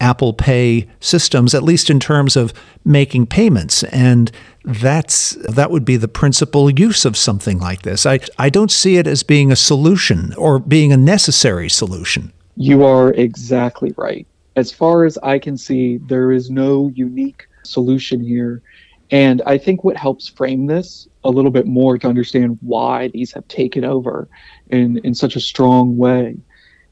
Apple 0.00 0.32
Pay 0.32 0.88
systems, 1.00 1.54
at 1.54 1.62
least 1.62 1.90
in 1.90 2.00
terms 2.00 2.36
of 2.36 2.52
making 2.84 3.26
payments. 3.26 3.84
And 3.84 4.30
that's 4.64 5.32
that 5.48 5.70
would 5.70 5.84
be 5.84 5.96
the 5.96 6.08
principal 6.08 6.70
use 6.70 7.04
of 7.04 7.16
something 7.16 7.58
like 7.58 7.82
this. 7.82 8.06
I, 8.06 8.20
I 8.38 8.48
don't 8.48 8.70
see 8.70 8.96
it 8.96 9.06
as 9.06 9.22
being 9.22 9.52
a 9.52 9.56
solution 9.56 10.32
or 10.34 10.58
being 10.58 10.92
a 10.92 10.96
necessary 10.96 11.68
solution. 11.68 12.32
You 12.56 12.84
are 12.84 13.12
exactly 13.12 13.92
right. 13.96 14.26
As 14.56 14.72
far 14.72 15.04
as 15.04 15.18
I 15.18 15.38
can 15.38 15.58
see, 15.58 15.98
there 15.98 16.32
is 16.32 16.50
no 16.50 16.90
unique 16.94 17.46
solution 17.64 18.22
here. 18.22 18.62
And 19.10 19.42
I 19.44 19.58
think 19.58 19.84
what 19.84 19.96
helps 19.96 20.28
frame 20.28 20.66
this 20.66 21.08
a 21.24 21.30
little 21.30 21.50
bit 21.50 21.66
more 21.66 21.98
to 21.98 22.08
understand 22.08 22.58
why 22.62 23.08
these 23.08 23.32
have 23.32 23.46
taken 23.48 23.84
over 23.84 24.28
in, 24.70 24.98
in 24.98 25.14
such 25.14 25.36
a 25.36 25.40
strong 25.40 25.96
way 25.96 26.36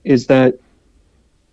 is 0.04 0.26
that 0.26 0.58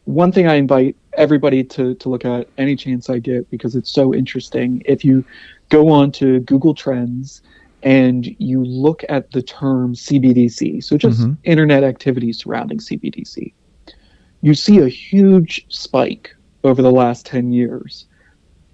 one 0.10 0.32
thing 0.32 0.48
I 0.48 0.56
invite 0.56 0.96
everybody 1.14 1.64
to, 1.64 1.94
to 1.94 2.10
look 2.10 2.26
at 2.26 2.48
any 2.58 2.76
chance 2.76 3.12
I 3.12 3.20
get 3.20 3.50
because 3.52 3.76
it's 3.76 3.92
so 3.92 4.14
interesting. 4.14 4.82
If 4.86 5.06
you 5.06 5.24
go 5.70 5.90
on 5.90 6.12
to 6.14 6.40
Google 6.42 6.74
Trends 6.74 7.44
and 7.84 8.26
you 8.40 8.64
look 8.66 9.04
at 9.08 9.32
the 9.32 9.44
term 9.44 9.94
CBDC, 9.94 10.84
so 10.84 10.98
just 10.98 11.22
mm-hmm. 11.22 11.34
internet 11.44 11.84
activity 11.84 12.34
surrounding 12.34 12.80
CBDC, 12.80 13.54
you 14.42 14.56
see 14.56 14.80
a 14.80 14.88
huge 14.88 15.64
spike 15.70 16.36
over 16.64 16.82
the 16.82 16.92
last 16.92 17.28
10 17.28 17.54
years. 17.54 18.08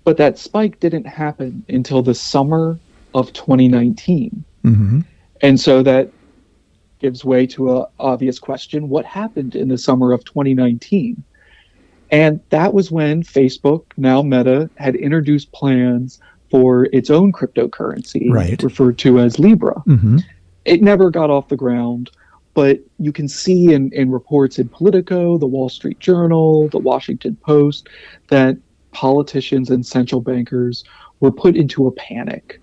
But 0.05 0.15
that 0.17 0.37
spike 0.37 0.79
didn't 0.79 1.05
happen 1.05 1.65
until 1.67 2.01
the 2.01 2.15
summer 2.15 2.79
of 3.13 3.33
2019. 3.33 4.43
Mm-hmm. 4.63 5.01
And 5.41 5.59
so 5.59 5.83
that 5.83 6.11
gives 6.99 7.25
way 7.25 7.45
to 7.47 7.77
an 7.77 7.85
obvious 7.99 8.39
question 8.39 8.89
what 8.89 9.05
happened 9.05 9.55
in 9.55 9.67
the 9.67 9.77
summer 9.77 10.11
of 10.11 10.23
2019? 10.25 11.23
And 12.11 12.39
that 12.49 12.73
was 12.73 12.91
when 12.91 13.23
Facebook, 13.23 13.85
now 13.97 14.21
Meta, 14.21 14.69
had 14.75 14.95
introduced 14.95 15.51
plans 15.51 16.19
for 16.51 16.87
its 16.93 17.09
own 17.09 17.31
cryptocurrency, 17.31 18.31
right. 18.31 18.61
referred 18.61 18.97
to 18.99 19.19
as 19.19 19.39
Libra. 19.39 19.75
Mm-hmm. 19.87 20.19
It 20.65 20.81
never 20.81 21.09
got 21.09 21.29
off 21.29 21.49
the 21.49 21.57
ground, 21.57 22.11
but 22.53 22.79
you 22.99 23.11
can 23.11 23.27
see 23.27 23.73
in, 23.73 23.91
in 23.91 24.11
reports 24.11 24.59
in 24.59 24.69
Politico, 24.69 25.37
the 25.37 25.47
Wall 25.47 25.69
Street 25.69 25.99
Journal, 25.99 26.69
the 26.69 26.79
Washington 26.79 27.35
Post, 27.37 27.89
that 28.29 28.57
politicians 28.91 29.69
and 29.69 29.85
central 29.85 30.21
bankers 30.21 30.83
were 31.19 31.31
put 31.31 31.55
into 31.55 31.87
a 31.87 31.91
panic. 31.91 32.61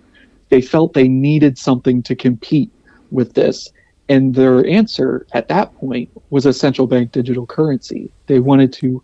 They 0.49 0.63
felt 0.63 0.95
they 0.95 1.09
needed 1.09 1.59
something 1.59 2.03
to 2.05 2.15
compete 2.17 2.71
with 3.11 3.35
this. 3.35 3.71
And 4.09 4.35
their 4.35 4.67
answer 4.67 5.27
at 5.33 5.49
that 5.49 5.75
point 5.77 6.11
was 6.31 6.45
a 6.47 6.53
central 6.53 6.87
bank 6.87 7.13
digital 7.13 7.47
currency. 7.47 8.13
They 8.27 8.41
wanted 8.41 8.73
to 8.75 9.03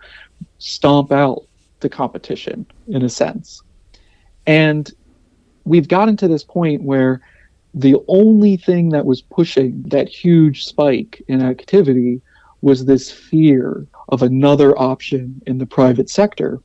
stomp 0.58 1.12
out 1.12 1.44
the 1.80 1.88
competition 1.88 2.66
in 2.88 3.02
a 3.02 3.08
sense. 3.08 3.62
And 4.46 4.90
we've 5.64 5.88
gotten 5.88 6.16
to 6.18 6.28
this 6.28 6.44
point 6.44 6.82
where 6.82 7.20
the 7.74 7.96
only 8.08 8.56
thing 8.56 8.88
that 8.90 9.04
was 9.04 9.22
pushing 9.22 9.82
that 9.84 10.08
huge 10.08 10.64
spike 10.64 11.22
in 11.28 11.42
activity 11.42 12.20
was 12.62 12.84
this 12.84 13.10
fear 13.10 13.86
of 14.08 14.22
another 14.22 14.76
option 14.78 15.40
in 15.46 15.58
the 15.58 15.66
private 15.66 16.10
sector. 16.10 16.60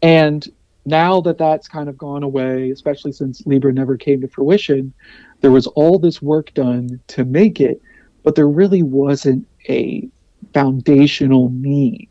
And 0.00 0.48
now 0.84 1.20
that 1.22 1.38
that's 1.38 1.68
kind 1.68 1.88
of 1.88 1.98
gone 1.98 2.22
away, 2.22 2.70
especially 2.70 3.12
since 3.12 3.46
Libra 3.46 3.72
never 3.72 3.96
came 3.96 4.20
to 4.20 4.28
fruition, 4.28 4.92
there 5.40 5.50
was 5.50 5.66
all 5.68 5.98
this 5.98 6.20
work 6.22 6.52
done 6.54 7.00
to 7.08 7.24
make 7.24 7.60
it, 7.60 7.80
but 8.22 8.34
there 8.34 8.48
really 8.48 8.82
wasn't 8.82 9.46
a 9.68 10.08
foundational 10.52 11.50
need 11.50 12.08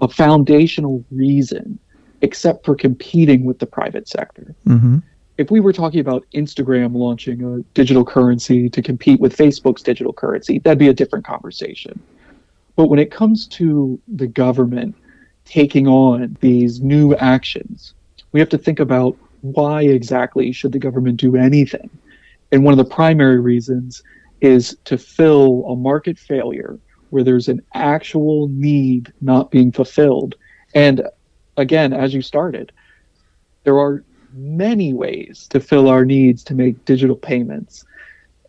a 0.00 0.08
foundational 0.08 1.04
reason 1.10 1.78
except 2.20 2.64
for 2.64 2.74
competing 2.74 3.44
with 3.44 3.58
the 3.58 3.66
private 3.66 4.08
sector. 4.08 4.54
Mm-hmm. 4.66 4.98
If 5.36 5.50
we 5.50 5.60
were 5.60 5.72
talking 5.72 6.00
about 6.00 6.26
Instagram 6.34 6.96
launching 6.96 7.44
a 7.44 7.62
digital 7.74 8.04
currency 8.04 8.68
to 8.70 8.82
compete 8.82 9.20
with 9.20 9.36
Facebook's 9.36 9.82
digital 9.82 10.12
currency, 10.12 10.58
that'd 10.58 10.78
be 10.78 10.88
a 10.88 10.94
different 10.94 11.24
conversation. 11.24 12.00
But 12.74 12.88
when 12.88 12.98
it 12.98 13.12
comes 13.12 13.46
to 13.48 14.00
the 14.08 14.26
government 14.26 14.96
taking 15.44 15.86
on 15.86 16.36
these 16.40 16.80
new 16.80 17.14
actions, 17.16 17.94
we 18.32 18.40
have 18.40 18.48
to 18.50 18.58
think 18.58 18.80
about 18.80 19.16
why 19.40 19.82
exactly 19.82 20.52
should 20.52 20.72
the 20.72 20.78
government 20.78 21.18
do 21.18 21.36
anything? 21.36 21.90
And 22.50 22.64
one 22.64 22.72
of 22.72 22.78
the 22.78 22.94
primary 22.94 23.40
reasons 23.40 24.02
is 24.40 24.76
to 24.84 24.98
fill 24.98 25.64
a 25.66 25.76
market 25.76 26.18
failure 26.18 26.78
where 27.10 27.24
there's 27.24 27.48
an 27.48 27.62
actual 27.74 28.48
need 28.48 29.12
not 29.20 29.50
being 29.50 29.72
fulfilled. 29.72 30.34
And 30.74 31.02
again, 31.56 31.92
as 31.92 32.14
you 32.14 32.22
started, 32.22 32.72
there 33.64 33.78
are 33.78 34.04
many 34.32 34.92
ways 34.92 35.46
to 35.50 35.60
fill 35.60 35.88
our 35.88 36.04
needs 36.04 36.44
to 36.44 36.54
make 36.54 36.84
digital 36.84 37.16
payments. 37.16 37.84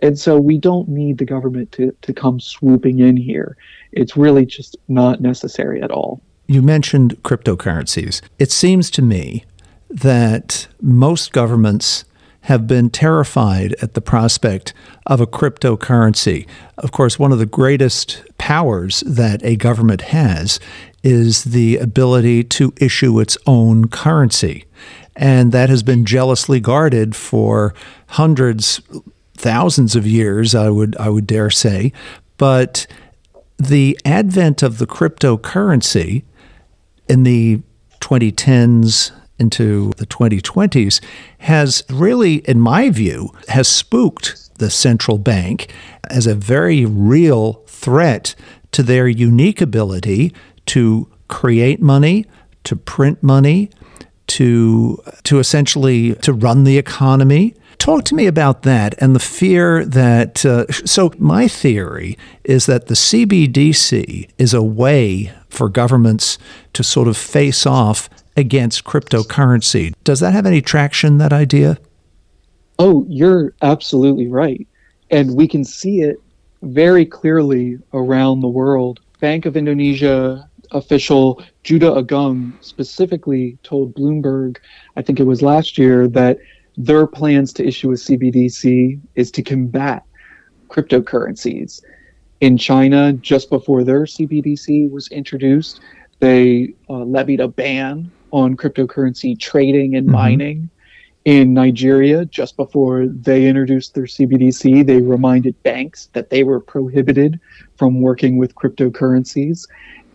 And 0.02 0.18
so 0.18 0.40
we 0.40 0.58
don't 0.58 0.88
need 0.88 1.18
the 1.18 1.26
government 1.26 1.72
to, 1.74 1.96
to 2.02 2.14
come 2.14 2.40
swooping 2.40 3.00
in 3.00 3.18
here. 3.18 3.58
It's 3.92 4.16
really 4.16 4.46
just 4.46 4.78
not 4.88 5.22
necessary 5.22 5.82
at 5.82 5.92
all. 5.92 6.22
You 6.48 6.62
mentioned 6.62 7.22
cryptocurrencies. 7.24 8.22
It 8.38 8.52
seems 8.52 8.90
to 8.92 9.02
me 9.02 9.46
that 9.90 10.68
most 10.82 11.32
governments 11.32 12.06
have 12.42 12.68
been 12.68 12.90
terrified 12.90 13.76
at 13.82 13.94
the 13.94 14.02
prospect 14.02 14.74
of 15.06 15.20
a 15.20 15.28
cryptocurrency. 15.28 16.48
Of 16.78 16.92
course, 16.92 17.20
one 17.20 17.32
of 17.32 17.40
the 17.40 17.46
greatest 17.46 18.24
powers 18.38 19.02
that 19.02 19.44
a 19.44 19.56
government 19.56 20.02
has 20.02 20.60
is 21.04 21.46
the 21.46 21.78
ability 21.78 22.44
to 22.44 22.74
issue 22.78 23.20
its 23.20 23.38
own 23.46 23.88
currency. 23.88 24.66
And 25.16 25.52
that 25.52 25.70
has 25.70 25.84
been 25.84 26.06
jealously 26.06 26.60
guarded 26.60 27.16
for 27.16 27.74
hundreds, 28.08 28.82
thousands 29.36 29.96
of 29.96 30.08
years, 30.08 30.56
I 30.56 30.70
would, 30.70 30.96
I 30.98 31.10
would 31.10 31.28
dare 31.28 31.50
say. 31.50 31.92
But 32.38 32.88
the 33.58 34.00
advent 34.06 34.64
of 34.64 34.78
the 34.78 34.88
cryptocurrency 34.88 36.24
in 37.10 37.24
the 37.24 37.62
2010s 38.00 39.12
into 39.40 39.92
the 39.98 40.06
2020s 40.06 41.02
has 41.40 41.84
really, 41.90 42.36
in 42.48 42.60
my 42.60 42.90
view, 42.90 43.32
has 43.48 43.68
spooked 43.68 44.50
the 44.60 44.70
central 44.70 45.18
bank 45.18 45.74
as 46.10 46.28
a 46.28 46.36
very 46.36 46.86
real 46.86 47.64
threat 47.68 48.36
to 48.72 48.84
their 48.84 49.08
unique 49.08 49.62
ability 49.62 50.34
to 50.68 51.10
create 51.28 51.82
money, 51.82 52.26
to 52.66 52.76
print 52.76 53.24
money, 53.24 53.70
to 54.28 55.02
to 55.24 55.40
essentially 55.40 56.14
to 56.16 56.34
run 56.34 56.64
the 56.64 56.78
economy. 56.78 57.56
Talk 57.80 58.04
to 58.06 58.16
me 58.16 58.28
about 58.28 58.64
that 58.64 58.94
and 59.00 59.16
the 59.16 59.20
fear 59.20 59.86
that. 59.86 60.46
Uh, 60.46 60.68
so, 60.72 61.12
my 61.18 61.48
theory 61.48 62.18
is 62.44 62.66
that 62.68 62.88
the 62.88 62.94
CBDC 62.94 64.30
is 64.38 64.54
a 64.54 64.62
way 64.62 65.32
for 65.50 65.70
governments 65.70 66.38
to 66.74 66.84
sort 66.84 67.08
of 67.08 67.18
face 67.18 67.66
off 67.66 68.10
against 68.40 68.86
cryptocurrency. 68.86 69.94
Does 70.04 70.20
that 70.22 70.34
have 70.34 70.46
any 70.46 70.62
traction, 70.62 71.20
that 71.20 71.34
idea? 71.34 71.78
Oh, 72.80 73.06
you're 73.08 73.54
absolutely 73.62 74.28
right. 74.28 74.66
And 75.12 75.36
we 75.36 75.48
can 75.48 75.64
see 75.64 76.02
it 76.02 76.18
very 76.62 77.06
clearly 77.06 77.78
around 77.94 78.40
the 78.40 78.48
world. 78.48 79.02
Bank 79.20 79.46
of 79.46 79.58
Indonesia 79.58 80.50
official 80.72 81.44
Juda 81.64 82.02
Agung 82.02 82.54
specifically 82.62 83.58
told 83.64 83.94
Bloomberg, 83.96 84.58
I 84.96 85.02
think 85.02 85.20
it 85.20 85.26
was 85.26 85.42
last 85.42 85.78
year, 85.78 86.08
that 86.08 86.38
their 86.78 87.08
plans 87.08 87.52
to 87.54 87.68
issue 87.68 87.92
a 87.92 87.96
CBDC 87.96 89.00
is 89.16 89.32
to 89.32 89.42
combat 89.42 90.04
cryptocurrencies. 90.70 91.82
In 92.40 92.58
China, 92.58 93.12
just 93.14 93.50
before 93.50 93.84
their 93.84 94.04
CBDC 94.04 94.90
was 94.90 95.10
introduced, 95.10 95.82
they 96.20 96.74
uh, 96.90 97.04
levied 97.04 97.42
a 97.42 97.48
ban 97.48 98.12
on 98.32 98.56
cryptocurrency 98.56 99.38
trading 99.40 99.96
and 99.96 100.08
mm-hmm. 100.08 100.16
mining. 100.16 100.70
In 101.26 101.54
Nigeria, 101.54 102.26
just 102.26 102.56
before 102.56 103.06
they 103.06 103.46
introduced 103.46 103.94
their 103.94 104.06
CBDC, 104.06 104.86
they 104.86 105.02
reminded 105.02 105.62
banks 105.64 106.10
that 106.14 106.30
they 106.30 106.44
were 106.44 106.60
prohibited 106.60 107.40
from 107.78 108.02
working 108.02 108.38
with 108.38 108.56
cryptocurrencies. 108.56 109.68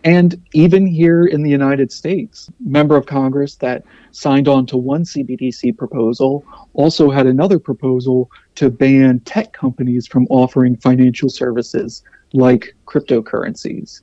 And 0.03 0.39
even 0.53 0.85
here 0.85 1.25
in 1.25 1.41
the 1.41 1.49
United 1.49 1.91
States, 1.91 2.49
member 2.63 2.95
of 2.95 3.05
Congress 3.07 3.55
that 3.55 3.83
signed 4.11 4.47
on 4.47 4.67
to 4.67 4.77
one 4.77 5.03
CBDC 5.03 5.75
proposal 5.77 6.45
also 6.73 7.09
had 7.09 7.25
another 7.25 7.57
proposal 7.57 8.29
to 8.55 8.69
ban 8.69 9.19
tech 9.21 9.53
companies 9.53 10.05
from 10.05 10.27
offering 10.29 10.75
financial 10.75 11.29
services 11.29 12.03
like 12.33 12.75
cryptocurrencies. 12.85 14.01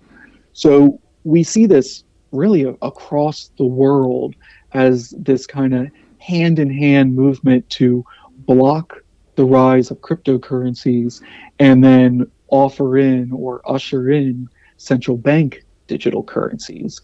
So 0.55 1.01
we 1.25 1.45
see 1.45 1.67
this 1.67 2.03
really 2.33 2.63
across 2.83 3.51
the 3.59 3.65
world 3.65 4.35
as 4.73 5.11
this 5.19 5.47
kind 5.47 5.75
of 5.75 5.91
hand 6.19 6.59
in 6.59 6.71
hand 6.73 7.15
movement 7.15 7.69
to 7.71 8.05
block 8.39 9.03
the 9.37 9.45
rise 9.45 9.91
of 9.91 9.99
cryptocurrencies 10.01 11.23
and 11.59 11.83
then 11.83 12.31
offer 12.49 12.99
in 12.99 13.33
or 13.33 13.63
usher 13.65 14.11
in 14.11 14.49
central 14.77 15.17
bank 15.17 15.65
digital 15.87 16.23
currencies. 16.23 17.01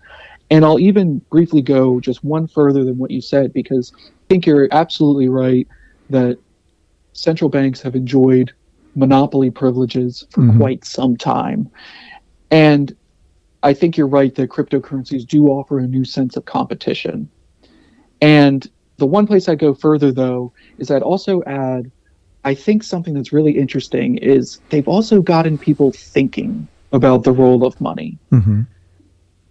And 0.51 0.65
I'll 0.65 0.79
even 0.81 1.19
briefly 1.31 1.63
go 1.63 2.01
just 2.01 2.25
one 2.25 2.47
further 2.47 2.85
than 2.85 2.97
what 2.99 3.11
you 3.11 3.21
said, 3.21 3.53
because 3.53 3.93
I 3.97 4.11
think 4.29 4.47
you're 4.47 4.69
absolutely 4.73 5.29
right 5.29 5.69
that 6.11 6.39
central 7.13 7.51
banks 7.51 7.83
have 7.83 7.95
enjoyed 7.95 8.53
monopoly 8.95 9.51
privileges 9.51 10.27
for 10.31 10.43
mm-hmm. 10.43 10.59
quite 10.59 10.85
some 10.85 11.17
time. 11.17 11.71
And 12.51 12.97
I 13.69 13.75
think 13.75 13.97
you're 13.97 14.09
right 14.09 14.35
that 14.35 14.51
cryptocurrencies 14.51 15.27
do 15.27 15.49
offer 15.49 15.79
a 15.79 15.87
new 15.87 16.05
sense 16.05 16.37
of 16.37 16.45
competition. 16.45 17.31
And 18.21 18.69
the 18.97 19.07
one 19.07 19.27
place 19.27 19.49
I 19.49 19.55
go 19.55 19.75
further, 19.75 20.11
though, 20.11 20.53
is 20.79 20.91
I'd 20.91 21.03
also 21.03 21.43
add 21.45 21.91
I 22.45 22.55
think 22.55 22.83
something 22.83 23.15
that's 23.15 23.33
really 23.33 23.59
interesting 23.59 24.17
is 24.17 24.61
they've 24.71 24.89
also 24.89 25.21
gotten 25.21 25.59
people 25.59 25.93
thinking 25.93 26.67
about 26.93 27.25
the 27.25 27.33
role 27.33 27.67
of 27.67 27.81
money. 27.81 28.17
Mm-hmm 28.33 28.63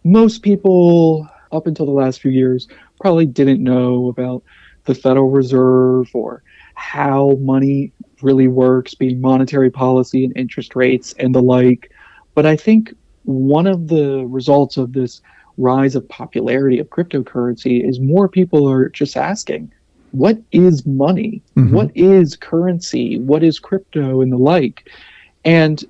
most 0.07 0.41
people 0.41 1.27
up 1.51 1.67
until 1.67 1.85
the 1.85 1.91
last 1.91 2.21
few 2.21 2.31
years 2.31 2.67
probably 3.01 3.25
didn't 3.25 3.61
know 3.61 4.07
about 4.07 4.41
the 4.85 4.95
Federal 4.95 5.29
Reserve 5.29 6.09
or 6.13 6.41
how 6.75 7.37
money 7.41 7.91
really 8.21 8.47
works, 8.47 8.95
being 8.95 9.19
monetary 9.19 9.69
policy 9.69 10.23
and 10.23 10.35
interest 10.37 10.75
rates 10.75 11.13
and 11.19 11.35
the 11.35 11.41
like. 11.41 11.91
But 12.35 12.45
I 12.45 12.55
think 12.55 12.93
one 13.27 13.67
of 13.67 13.87
the 13.87 14.25
results 14.27 14.77
of 14.77 14.93
this 14.93 15.21
rise 15.57 15.95
of 15.95 16.07
popularity 16.07 16.79
of 16.79 16.89
cryptocurrency 16.89 17.87
is 17.87 17.99
more 17.99 18.27
people 18.29 18.69
are 18.69 18.89
just 18.89 19.17
asking, 19.17 19.71
what 20.11 20.37
is 20.51 20.85
money? 20.85 21.41
Mm-hmm. 21.55 21.75
What 21.75 21.95
is 21.95 22.35
currency? 22.35 23.19
What 23.19 23.43
is 23.43 23.59
crypto 23.59 24.21
and 24.21 24.31
the 24.31 24.37
like? 24.37 24.89
And 25.43 25.83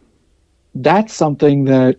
that's 0.76 1.13
something 1.13 1.65
that 1.65 1.97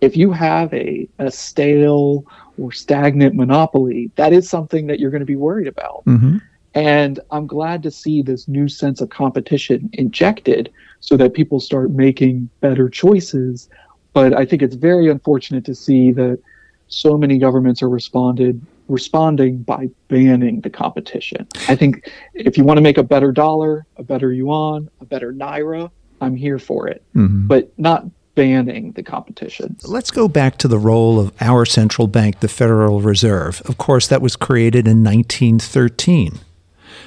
if 0.00 0.16
you 0.16 0.32
have 0.32 0.72
a, 0.74 1.08
a 1.18 1.30
stale 1.30 2.26
or 2.58 2.72
stagnant 2.72 3.34
monopoly, 3.34 4.10
that 4.16 4.32
is 4.32 4.48
something 4.48 4.86
that 4.88 5.00
you're 5.00 5.10
going 5.10 5.20
to 5.20 5.26
be 5.26 5.36
worried 5.36 5.68
about. 5.68 6.04
Mm-hmm. 6.06 6.38
And 6.74 7.20
I'm 7.30 7.46
glad 7.46 7.82
to 7.84 7.90
see 7.90 8.22
this 8.22 8.48
new 8.48 8.68
sense 8.68 9.00
of 9.00 9.10
competition 9.10 9.90
injected 9.92 10.72
so 11.00 11.16
that 11.16 11.34
people 11.34 11.60
start 11.60 11.90
making 11.90 12.48
better 12.60 12.88
choices. 12.88 13.68
But 14.12 14.34
I 14.34 14.44
think 14.44 14.62
it's 14.62 14.74
very 14.74 15.08
unfortunate 15.08 15.64
to 15.66 15.74
see 15.74 16.12
that 16.12 16.38
so 16.88 17.16
many 17.16 17.38
governments 17.38 17.82
are 17.82 17.88
responded 17.88 18.60
responding 18.88 19.58
by 19.62 19.88
banning 20.08 20.60
the 20.60 20.70
competition. 20.70 21.46
I 21.68 21.76
think 21.76 22.10
if 22.34 22.58
you 22.58 22.64
want 22.64 22.76
to 22.78 22.82
make 22.82 22.98
a 22.98 23.02
better 23.02 23.32
dollar, 23.32 23.86
a 23.96 24.02
better 24.02 24.32
yuan, 24.32 24.90
a 25.00 25.04
better 25.04 25.32
naira, 25.32 25.90
I'm 26.20 26.36
here 26.36 26.58
for 26.58 26.88
it. 26.88 27.02
Mm-hmm. 27.14 27.46
But 27.46 27.76
not 27.78 28.04
banning 28.34 28.92
the 28.92 29.02
competition. 29.02 29.76
Let's 29.82 30.10
go 30.10 30.28
back 30.28 30.56
to 30.58 30.68
the 30.68 30.78
role 30.78 31.20
of 31.20 31.32
our 31.40 31.66
central 31.66 32.06
bank, 32.06 32.40
the 32.40 32.48
Federal 32.48 33.00
Reserve. 33.00 33.62
Of 33.66 33.78
course, 33.78 34.06
that 34.08 34.22
was 34.22 34.36
created 34.36 34.86
in 34.86 35.04
1913. 35.04 36.38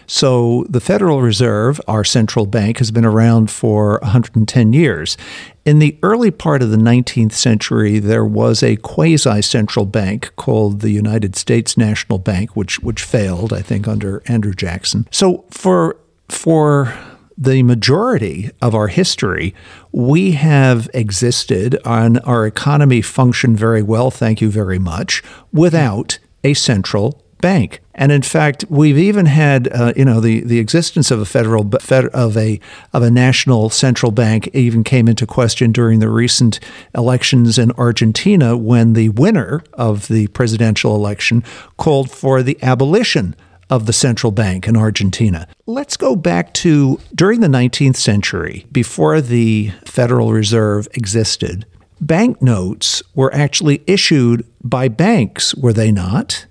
So 0.08 0.65
the 0.69 0.80
Federal 0.80 1.21
Reserve, 1.21 1.80
our 1.88 2.04
central 2.04 2.45
bank, 2.45 2.78
has 2.80 2.91
been 2.91 3.06
around 3.06 3.52
for 3.52 4.00
110 4.02 4.74
years. 4.74 5.17
In 5.65 5.80
the 5.80 5.98
early 6.04 6.32
part 6.32 6.62
of 6.62 6.69
the 6.69 6.78
19th 6.78 7.34
century, 7.34 8.00
there 8.00 8.26
was 8.26 8.62
a 8.62 8.76
quasi 8.78 9.41
central 9.41 9.86
bank 9.86 10.32
called 10.36 10.82
the 10.82 10.91
United 10.91 11.36
States 11.36 11.78
National 11.78 12.19
Bank, 12.19 12.56
which, 12.56 12.80
which 12.80 13.04
failed, 13.04 13.52
I 13.52 13.62
think, 13.62 13.88
under 13.88 14.21
Andrew 14.28 14.54
Jackson. 14.54 15.08
So 15.12 15.45
for, 15.50 15.98
for 16.30 16.93
the 17.38 17.63
majority 17.63 18.52
of 18.62 18.76
our 18.76 18.88
history, 18.88 19.54
we 19.91 20.32
have 20.32 20.89
existed 20.93 21.78
and 21.84 22.19
our 22.24 22.45
economy 22.45 23.02
functioned 23.02 23.58
very 23.58 23.82
well, 23.82 24.12
thank 24.12 24.41
you 24.41 24.50
very 24.50 24.80
much, 24.80 25.24
without 25.52 26.19
a 26.43 26.54
central 26.54 27.25
bank. 27.41 27.82
And 27.93 28.12
in 28.12 28.21
fact, 28.21 28.65
we've 28.69 28.98
even 28.98 29.26
had, 29.26 29.71
uh, 29.71 29.93
you 29.95 30.04
know, 30.04 30.19
the, 30.19 30.41
the 30.41 30.60
existence 30.60 31.12
of 31.12 31.19
a 31.19 31.26
federal 31.26 31.69
of 32.13 32.38
a 32.38 32.60
of 32.93 33.04
a 33.04 33.12
national 33.12 33.69
central 33.69 34.12
bank 34.12 34.50
even 34.54 34.84
came 34.84 35.08
into 35.08 35.26
question 35.26 35.71
during 35.71 36.00
the 36.00 36.10
recent 36.10 36.60
elections 36.95 37.58
in 37.58 37.71
Argentina 37.74 38.58
when 38.58 38.93
the 38.93 39.10
winner 39.10 39.63
of 39.74 40.08
the 40.08 40.28
presidential 40.28 40.95
election 40.95 41.43
called 41.78 42.12
for 42.12 42.43
the 42.43 42.62
abolition 42.62 43.36
of 43.69 43.86
the 43.86 43.93
central 43.93 44.32
bank 44.32 44.67
in 44.67 44.76
Argentina. 44.76 45.48
Let's 45.65 45.98
go 45.98 46.15
back 46.15 46.54
to 46.56 47.00
during 47.13 47.39
the 47.39 47.48
19th 47.48 47.95
century, 47.95 48.65
before 48.71 49.21
the 49.21 49.71
Federal 49.86 50.32
Reserve 50.32 50.88
existed. 50.93 51.65
Banknotes 52.00 53.02
were 53.15 53.34
actually 53.34 53.82
issued 53.88 54.45
by 54.63 54.88
banks, 54.88 55.56
were 55.56 55.74
they 55.74 55.91
not? 55.91 56.45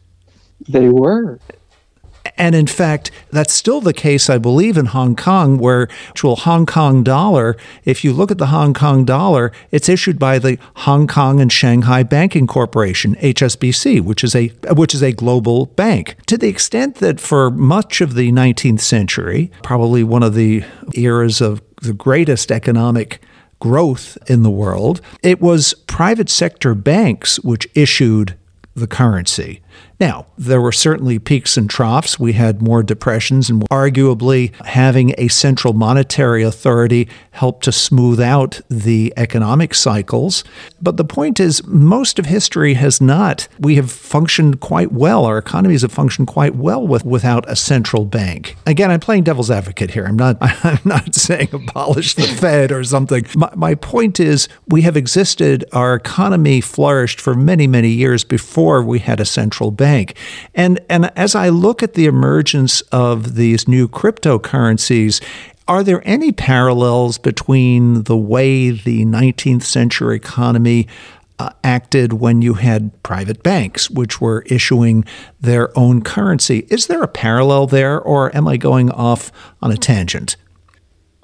They 0.68 0.88
were. 0.88 1.38
And 2.37 2.55
in 2.55 2.66
fact, 2.66 3.11
that's 3.31 3.53
still 3.53 3.81
the 3.81 3.92
case, 3.92 4.29
I 4.29 4.38
believe, 4.38 4.77
in 4.77 4.87
Hong 4.87 5.14
Kong, 5.14 5.59
where 5.59 5.88
actual 6.09 6.37
Hong 6.37 6.66
Kong 6.66 7.05
dollar, 7.05 7.57
if 7.85 8.03
you 8.03 8.12
look 8.12 8.31
at 8.31 8.38
the 8.38 8.46
Hong 8.46 8.74
Kong 8.74 9.05
dollar, 9.05 9.53
it's 9.70 9.88
issued 9.88 10.18
by 10.18 10.38
the 10.38 10.59
Hong 10.77 11.07
Kong 11.07 11.40
and 11.40 11.53
Shanghai 11.53 12.03
Banking 12.03 12.46
Corporation, 12.46 13.14
HSBC, 13.16 14.00
which 14.00 14.24
is 14.24 14.35
a 14.35 14.48
which 14.72 14.94
is 14.94 15.03
a 15.03 15.12
global 15.12 15.66
bank. 15.66 16.16
To 16.27 16.37
the 16.37 16.48
extent 16.48 16.96
that 16.96 17.20
for 17.20 17.50
much 17.50 18.00
of 18.00 18.14
the 18.14 18.33
19th 18.33 18.81
century, 18.81 19.53
probably 19.62 20.03
one 20.03 20.22
of 20.22 20.35
the 20.35 20.64
eras 20.94 21.40
of 21.40 21.62
the 21.83 21.92
greatest 21.92 22.50
economic 22.50 23.20
growth 23.61 24.18
in 24.27 24.42
the 24.42 24.50
world, 24.50 25.00
it 25.22 25.40
was 25.40 25.74
private 25.87 26.29
sector 26.29 26.74
banks 26.74 27.38
which 27.40 27.68
issued 27.74 28.37
the 28.74 28.87
currency. 28.87 29.61
Now, 30.00 30.26
there 30.37 30.61
were 30.61 30.72
certainly 30.72 31.18
peaks 31.18 31.57
and 31.57 31.70
troughs. 31.70 32.18
We 32.18 32.33
had 32.33 32.61
more 32.61 32.83
depressions, 32.83 33.48
and 33.48 33.62
arguably 33.70 34.52
having 34.64 35.14
a 35.18 35.28
central 35.28 35.72
monetary 35.72 36.42
authority 36.42 37.09
helped 37.30 37.64
to 37.64 37.72
smooth 37.72 38.20
out 38.20 38.61
the 38.68 39.12
economic 39.16 39.74
cycles. 39.74 40.42
But 40.83 40.96
the 40.96 41.04
point 41.04 41.38
is, 41.38 41.64
most 41.66 42.18
of 42.18 42.26
history 42.26 42.74
has 42.74 43.00
not. 43.00 43.46
We 43.59 43.76
have 43.76 43.90
functioned 43.90 44.61
quite 44.61 44.92
well. 44.92 45.24
Our 45.24 45.38
economies 45.38 45.83
have 45.83 45.92
functioned 45.92 46.28
quite 46.28 46.57
well 46.57 46.87
with, 46.87 47.04
without 47.04 47.48
a 47.48 47.57
central 47.57 48.04
bank. 48.04 48.57
Again, 48.66 48.90
I'm 48.90 49.00
playing 49.00 49.24
devil's 49.24 49.50
advocate 49.50 49.92
here. 49.92 50.07
I'm 50.07 50.16
not. 50.16 50.38
I'm 50.40 50.80
not 50.85 51.14
saying 51.14 51.50
abolish 51.52 52.14
the 52.14 52.22
Fed 52.22 52.72
or 52.72 52.83
something. 52.83 53.26
My, 53.37 53.50
my 53.54 53.74
point 53.74 54.18
is, 54.18 54.48
we 54.66 54.83
have 54.83 54.96
existed. 54.96 55.64
Our 55.72 55.94
economy 55.94 56.61
flourished 56.61 57.20
for 57.20 57.35
many, 57.35 57.66
many 57.66 57.90
years 57.90 58.24
before 58.24 58.83
we 58.83 58.98
had 58.98 59.20
a 59.20 59.24
central 59.24 59.70
bank 59.70 59.84
bank. 59.85 60.16
And, 60.55 60.81
and 60.88 61.11
as 61.14 61.35
I 61.35 61.51
look 61.51 61.83
at 61.83 61.92
the 61.92 62.07
emergence 62.07 62.81
of 62.90 63.35
these 63.35 63.68
new 63.68 63.87
cryptocurrencies, 63.87 65.23
are 65.68 65.83
there 65.83 66.01
any 66.07 66.33
parallels 66.33 67.18
between 67.18 68.05
the 68.05 68.16
way 68.16 68.70
the 68.70 69.05
19th 69.05 69.64
century 69.64 70.16
economy 70.16 70.88
uh, 71.38 71.51
acted 71.62 72.14
when 72.14 72.40
you 72.40 72.55
had 72.55 73.03
private 73.03 73.42
banks, 73.42 73.90
which 73.90 74.23
were 74.23 74.42
issuing 74.47 75.05
their 75.38 75.77
own 75.79 76.01
currency? 76.01 76.66
Is 76.70 76.87
there 76.87 77.03
a 77.03 77.09
parallel 77.09 77.66
there, 77.66 78.01
or 78.01 78.35
am 78.35 78.49
I 78.49 78.57
going 78.57 78.90
off 78.90 79.31
on 79.61 79.70
a 79.70 79.77
tangent? 79.77 80.37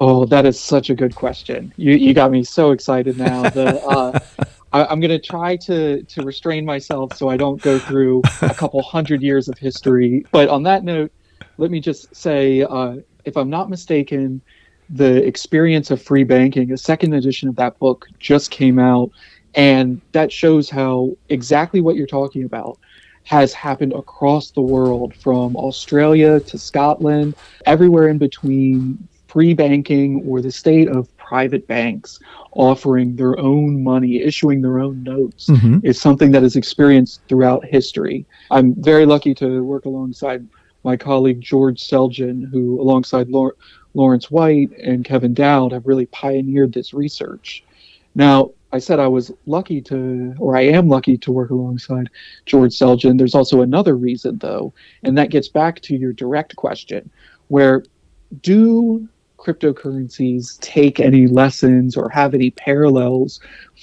Oh, 0.00 0.26
that 0.26 0.44
is 0.44 0.60
such 0.60 0.90
a 0.90 0.94
good 0.94 1.14
question. 1.14 1.72
You 1.78 1.92
you 1.92 2.12
got 2.12 2.30
me 2.30 2.44
so 2.44 2.72
excited 2.72 3.16
now. 3.16 3.48
The 3.48 3.80
uh, 3.84 4.18
I, 4.72 4.92
am 4.92 5.00
going 5.00 5.10
to 5.10 5.18
try 5.18 5.56
to 5.56 6.02
to 6.02 6.22
restrain 6.22 6.64
myself 6.64 7.16
so 7.16 7.28
I 7.28 7.36
don't 7.36 7.60
go 7.60 7.78
through 7.78 8.22
a 8.42 8.54
couple 8.54 8.82
hundred 8.82 9.22
years 9.22 9.48
of 9.48 9.58
history. 9.58 10.24
But 10.30 10.48
on 10.48 10.62
that 10.64 10.84
note, 10.84 11.12
let 11.58 11.70
me 11.70 11.80
just 11.80 12.14
say, 12.14 12.62
uh, 12.62 12.96
if 13.24 13.36
I'm 13.36 13.50
not 13.50 13.68
mistaken, 13.68 14.40
the 14.88 15.24
experience 15.26 15.90
of 15.90 16.00
free 16.02 16.24
banking, 16.24 16.72
a 16.72 16.76
second 16.76 17.14
edition 17.14 17.48
of 17.48 17.56
that 17.56 17.78
book, 17.78 18.06
just 18.18 18.50
came 18.50 18.78
out, 18.78 19.10
and 19.54 20.00
that 20.12 20.32
shows 20.32 20.70
how 20.70 21.16
exactly 21.28 21.80
what 21.80 21.96
you're 21.96 22.06
talking 22.06 22.44
about 22.44 22.78
has 23.24 23.52
happened 23.52 23.92
across 23.92 24.50
the 24.52 24.62
world, 24.62 25.14
from 25.14 25.54
Australia 25.56 26.40
to 26.40 26.58
Scotland, 26.58 27.34
everywhere 27.66 28.08
in 28.08 28.18
between. 28.18 29.06
Free 29.28 29.54
banking 29.54 30.24
or 30.26 30.40
the 30.40 30.50
state 30.50 30.88
of 30.88 31.08
private 31.30 31.64
banks 31.68 32.18
offering 32.54 33.14
their 33.14 33.38
own 33.38 33.84
money, 33.84 34.20
issuing 34.20 34.60
their 34.60 34.80
own 34.80 35.00
notes, 35.04 35.46
mm-hmm. 35.46 35.78
is 35.84 36.00
something 36.00 36.32
that 36.32 36.42
is 36.42 36.56
experienced 36.56 37.20
throughout 37.28 37.64
history. 37.64 38.26
I'm 38.50 38.74
very 38.82 39.06
lucky 39.06 39.32
to 39.36 39.62
work 39.62 39.84
alongside 39.84 40.44
my 40.82 40.96
colleague 40.96 41.40
George 41.40 41.80
Selgin, 41.80 42.50
who, 42.50 42.80
alongside 42.80 43.28
Lawrence 43.94 44.28
White 44.28 44.72
and 44.82 45.04
Kevin 45.04 45.32
Dowd, 45.32 45.70
have 45.70 45.86
really 45.86 46.06
pioneered 46.06 46.72
this 46.72 46.92
research. 46.92 47.62
Now, 48.16 48.50
I 48.72 48.80
said 48.80 48.98
I 48.98 49.06
was 49.06 49.30
lucky 49.46 49.80
to, 49.82 50.34
or 50.40 50.56
I 50.56 50.62
am 50.62 50.88
lucky 50.88 51.16
to 51.18 51.30
work 51.30 51.50
alongside 51.50 52.10
George 52.44 52.72
Selgin. 52.72 53.16
There's 53.16 53.36
also 53.36 53.62
another 53.62 53.96
reason, 53.96 54.38
though, 54.38 54.72
and 55.04 55.16
that 55.16 55.30
gets 55.30 55.46
back 55.46 55.80
to 55.82 55.94
your 55.94 56.12
direct 56.12 56.56
question, 56.56 57.08
where 57.46 57.84
do 58.42 59.08
cryptocurrencies 59.40 60.60
take 60.60 61.00
any 61.00 61.26
lessons 61.26 61.96
or 61.96 62.08
have 62.10 62.34
any 62.34 62.50
parallels 62.50 63.40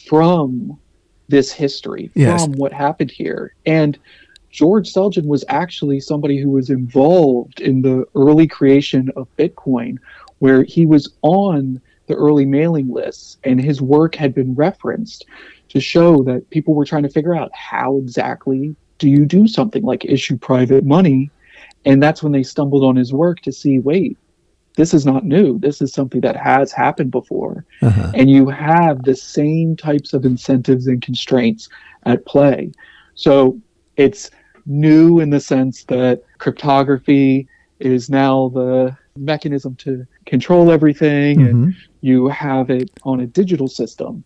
from 0.08 0.80
this 1.28 1.52
history, 1.52 2.12
yes. 2.13 2.46
from 2.46 2.54
what 2.54 2.72
happened 2.72 3.12
here? 3.12 3.54
And 3.65 3.98
George 4.52 4.91
Selgin 4.91 5.26
was 5.26 5.43
actually 5.50 6.00
somebody 6.00 6.39
who 6.39 6.52
was 6.52 6.70
involved 6.70 7.60
in 7.60 7.82
the 7.82 8.06
early 8.15 8.48
creation 8.48 9.12
of 9.15 9.28
Bitcoin, 9.38 9.98
where 10.39 10.63
he 10.63 10.86
was 10.86 11.12
on 11.22 11.82
the 12.08 12.15
early 12.15 12.46
mailing 12.46 12.91
lists, 12.91 13.38
and 13.43 13.60
his 13.60 13.82
work 13.82 14.15
had 14.15 14.34
been 14.34 14.56
referenced 14.56 15.26
to 15.70 15.82
show 15.82 16.24
that 16.24 16.50
people 16.50 16.74
were 16.74 16.86
trying 16.86 17.04
to 17.04 17.10
figure 17.10 17.36
out 17.36 17.54
how 17.54 17.98
exactly 17.98 18.76
do 18.98 19.10
you 19.10 19.26
do 19.26 19.48
something 19.48 19.84
like 19.84 20.06
issue 20.06 20.38
private 20.38 20.86
money. 20.86 21.30
And 21.86 22.02
that's 22.02 22.24
when 22.24 22.32
they 22.32 22.43
stumbled 22.43 22.84
on 22.84 22.96
his 22.96 23.13
work 23.13 23.41
to 23.41 23.52
see 23.52 23.80
wait, 23.80 24.17
this 24.78 24.94
is 24.94 25.06
not 25.06 25.26
new. 25.26 25.60
This 25.60 25.82
is 25.82 25.92
something 25.92 26.22
that 26.22 26.38
has 26.38 26.72
happened 26.72 27.12
before. 27.12 27.66
Uh-huh. 27.82 28.12
And 28.13 28.30
you 28.30 28.48
have 28.48 29.04
the 29.04 29.16
same 29.16 29.76
types 29.76 30.13
of 30.13 30.24
incentives 30.24 30.88
and 30.88 31.02
constraints 31.02 31.68
at 32.06 32.26
play. 32.26 32.72
So 33.16 33.60
it's 33.98 34.32
new 34.66 35.20
in 35.20 35.32
the 35.32 35.40
sense 35.40 35.84
that 35.86 36.24
cryptography 36.38 37.48
is 37.80 38.10
now 38.10 38.50
the 38.50 38.96
mechanism 39.18 39.76
to 39.78 40.06
control 40.28 40.72
everything 40.72 41.40
mm-hmm. 41.40 41.63
and 41.63 41.76
you 42.02 42.28
have 42.28 42.70
it 42.70 42.92
on 43.04 43.20
a 43.20 43.28
digital 43.28 43.68
system. 43.68 44.24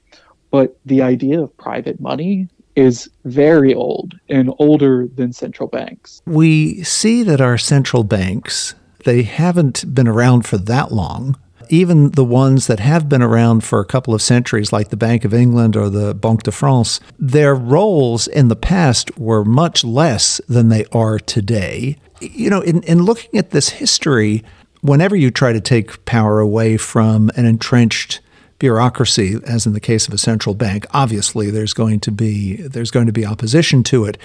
But 0.52 0.78
the 0.86 1.02
idea 1.02 1.42
of 1.42 1.56
private 1.58 2.02
money 2.02 2.50
is 2.76 3.10
very 3.24 3.74
old 3.74 4.16
and 4.28 4.54
older 4.60 5.08
than 5.16 5.32
central 5.32 5.70
banks. 5.70 6.22
We 6.26 6.84
see 6.84 7.24
that 7.24 7.40
our 7.40 7.58
central 7.58 8.04
banks, 8.04 8.76
they 9.04 9.24
haven't 9.24 9.94
been 9.94 10.08
around 10.08 10.46
for 10.46 10.58
that 10.58 10.92
long. 10.92 11.38
Even 11.70 12.12
the 12.12 12.26
ones 12.26 12.68
that 12.68 12.80
have 12.80 13.08
been 13.08 13.22
around 13.22 13.64
for 13.64 13.80
a 13.80 13.86
couple 13.86 14.14
of 14.14 14.22
centuries, 14.22 14.74
like 14.74 14.90
the 14.90 14.98
Bank 14.98 15.24
of 15.24 15.34
England 15.34 15.78
or 15.78 15.90
the 15.90 16.14
Banque 16.14 16.44
de 16.44 16.52
France, 16.52 17.00
their 17.18 17.56
roles 17.56 18.28
in 18.28 18.50
the 18.50 18.56
past 18.58 19.18
were 19.18 19.46
much 19.46 19.84
less 19.84 20.42
than 20.50 20.68
they 20.68 20.86
are 20.92 21.18
today. 21.18 21.98
You 22.20 22.50
know, 22.50 22.62
in, 22.62 22.84
in 22.84 23.04
looking 23.04 23.40
at 23.40 23.52
this 23.52 23.70
history, 23.70 24.44
whenever 24.82 25.16
you 25.16 25.32
try 25.32 25.54
to 25.54 25.62
take 25.62 26.04
power 26.06 26.40
away 26.40 26.76
from 26.76 27.32
an 27.36 27.46
entrenched 27.46 28.20
bureaucracy, 28.60 29.38
as 29.48 29.66
in 29.66 29.74
the 29.74 29.80
case 29.80 30.08
of 30.08 30.14
a 30.14 30.18
central 30.18 30.54
bank, 30.54 30.86
obviously 30.92 31.50
there's 31.50 31.74
going 31.74 32.00
to 32.02 32.12
be 32.12 32.58
there's 32.58 32.92
going 32.92 33.08
to 33.08 33.14
be 33.14 33.26
opposition 33.26 33.82
to 33.84 34.06
it. 34.06 34.18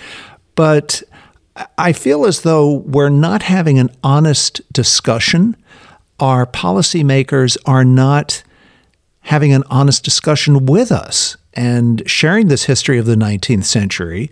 But 0.56 1.02
I 1.78 1.92
feel 1.92 2.26
as 2.26 2.42
though 2.42 2.72
we're 2.72 3.08
not 3.08 3.42
having 3.42 3.78
an 3.78 3.90
honest 4.02 4.60
discussion. 4.72 5.56
Our 6.20 6.46
policymakers 6.46 7.56
are 7.66 7.84
not 7.84 8.42
having 9.20 9.52
an 9.52 9.64
honest 9.70 10.04
discussion 10.04 10.66
with 10.66 10.92
us 10.92 11.36
and 11.54 12.02
sharing 12.08 12.48
this 12.48 12.64
history 12.64 12.98
of 12.98 13.06
the 13.06 13.16
19th 13.16 13.64
century 13.64 14.30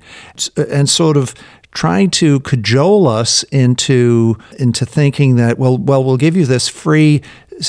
and 0.57 0.89
sort 0.89 1.17
of 1.17 1.35
trying 1.73 2.09
to 2.09 2.39
cajole 2.41 3.09
us 3.09 3.43
into 3.45 4.39
into 4.59 4.87
thinking 4.87 5.35
that 5.35 5.59
well 5.59 5.77
well 5.77 6.05
we'll 6.05 6.17
give 6.17 6.37
you 6.37 6.47
this 6.47 6.69
free 6.69 7.21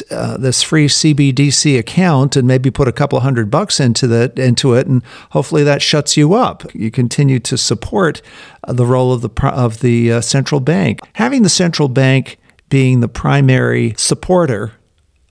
uh, 0.10 0.38
this 0.38 0.64
free 0.64 0.88
CBDC 0.88 1.78
account 1.78 2.36
and 2.36 2.48
maybe 2.48 2.72
put 2.72 2.88
a 2.88 2.92
couple 2.92 3.20
hundred 3.20 3.52
bucks 3.52 3.80
into 3.80 4.08
that 4.08 4.38
into 4.40 4.74
it, 4.74 4.88
and 4.88 5.04
hopefully 5.32 5.64
that 5.64 5.82
shuts 5.82 6.18
you 6.18 6.34
up. 6.34 6.64
You 6.74 6.92
continue 6.92 7.40
to 7.42 7.58
support 7.58 8.22
uh, 8.64 8.74
the 8.74 8.86
role 8.86 9.14
of 9.14 9.22
the 9.22 9.48
of 9.48 9.80
the 9.80 10.14
uh, 10.14 10.22
central 10.22 10.60
bank. 10.60 11.00
Having 11.14 11.44
the 11.44 11.50
central 11.50 11.88
bank 11.88 12.38
being 12.70 13.00
the 13.00 13.08
primary 13.08 13.94
supporter 13.98 14.74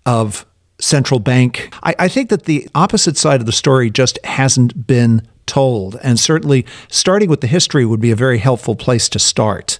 of 0.06 0.46
central 0.78 1.20
bank, 1.20 1.72
I, 1.82 1.94
I 1.98 2.08
think 2.08 2.30
that 2.30 2.44
the 2.44 2.68
opposite 2.74 3.16
side 3.16 3.40
of 3.40 3.46
the 3.46 3.52
story 3.52 3.90
just 3.90 4.18
hasn't 4.24 4.86
been 4.86 5.26
told. 5.46 5.96
And 6.02 6.18
certainly, 6.18 6.64
starting 6.88 7.28
with 7.28 7.40
the 7.40 7.46
history 7.46 7.84
would 7.84 8.00
be 8.00 8.10
a 8.10 8.16
very 8.16 8.38
helpful 8.38 8.76
place 8.76 9.08
to 9.10 9.18
start. 9.18 9.78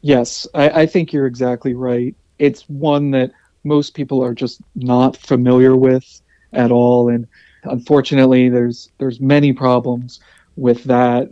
Yes, 0.00 0.46
I, 0.54 0.82
I 0.82 0.86
think 0.86 1.12
you're 1.12 1.26
exactly 1.26 1.74
right. 1.74 2.14
It's 2.38 2.62
one 2.68 3.10
that 3.10 3.32
most 3.64 3.94
people 3.94 4.22
are 4.22 4.34
just 4.34 4.60
not 4.74 5.16
familiar 5.16 5.76
with 5.76 6.20
at 6.52 6.70
all, 6.70 7.08
and 7.08 7.26
unfortunately, 7.64 8.48
there's 8.48 8.90
there's 8.98 9.20
many 9.20 9.52
problems 9.52 10.20
with 10.56 10.84
that. 10.84 11.28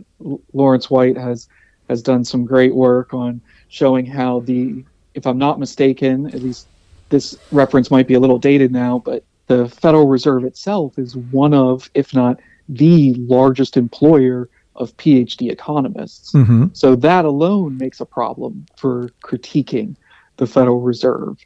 Lawrence 0.53 0.89
White 0.89 1.17
has 1.17 1.47
has 1.89 2.01
done 2.01 2.23
some 2.25 2.45
great 2.45 2.75
work 2.75 3.13
on 3.13 3.41
showing 3.69 4.05
how 4.05 4.41
the, 4.41 4.83
if 5.13 5.25
I'm 5.25 5.37
not 5.37 5.59
mistaken, 5.59 6.27
at 6.27 6.41
least 6.41 6.67
this 7.09 7.37
reference 7.51 7.89
might 7.89 8.07
be 8.07 8.13
a 8.13 8.19
little 8.19 8.39
dated 8.39 8.71
now, 8.71 9.01
but 9.03 9.23
the 9.47 9.69
Federal 9.69 10.07
Reserve 10.07 10.43
itself 10.43 10.99
is 10.99 11.15
one 11.15 11.53
of, 11.53 11.89
if 11.93 12.13
not 12.13 12.39
the 12.67 13.13
largest 13.13 13.77
employer 13.77 14.49
of 14.75 14.95
PhD 14.97 15.49
economists. 15.49 16.33
Mm-hmm. 16.33 16.65
So 16.73 16.95
that 16.97 17.25
alone 17.25 17.77
makes 17.77 17.99
a 17.99 18.05
problem 18.05 18.65
for 18.75 19.09
critiquing 19.23 19.95
the 20.35 20.45
Federal 20.45 20.81
Reserve. 20.81 21.37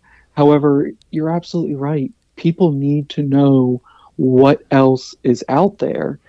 However, 0.42 0.90
you're 1.12 1.30
absolutely 1.30 1.76
right. 1.76 2.12
People 2.36 2.72
need 2.72 3.10
to 3.10 3.22
know 3.22 3.80
what 4.16 4.64
else 4.72 5.14
is 5.22 5.46
out 5.50 5.78
there 5.78 6.20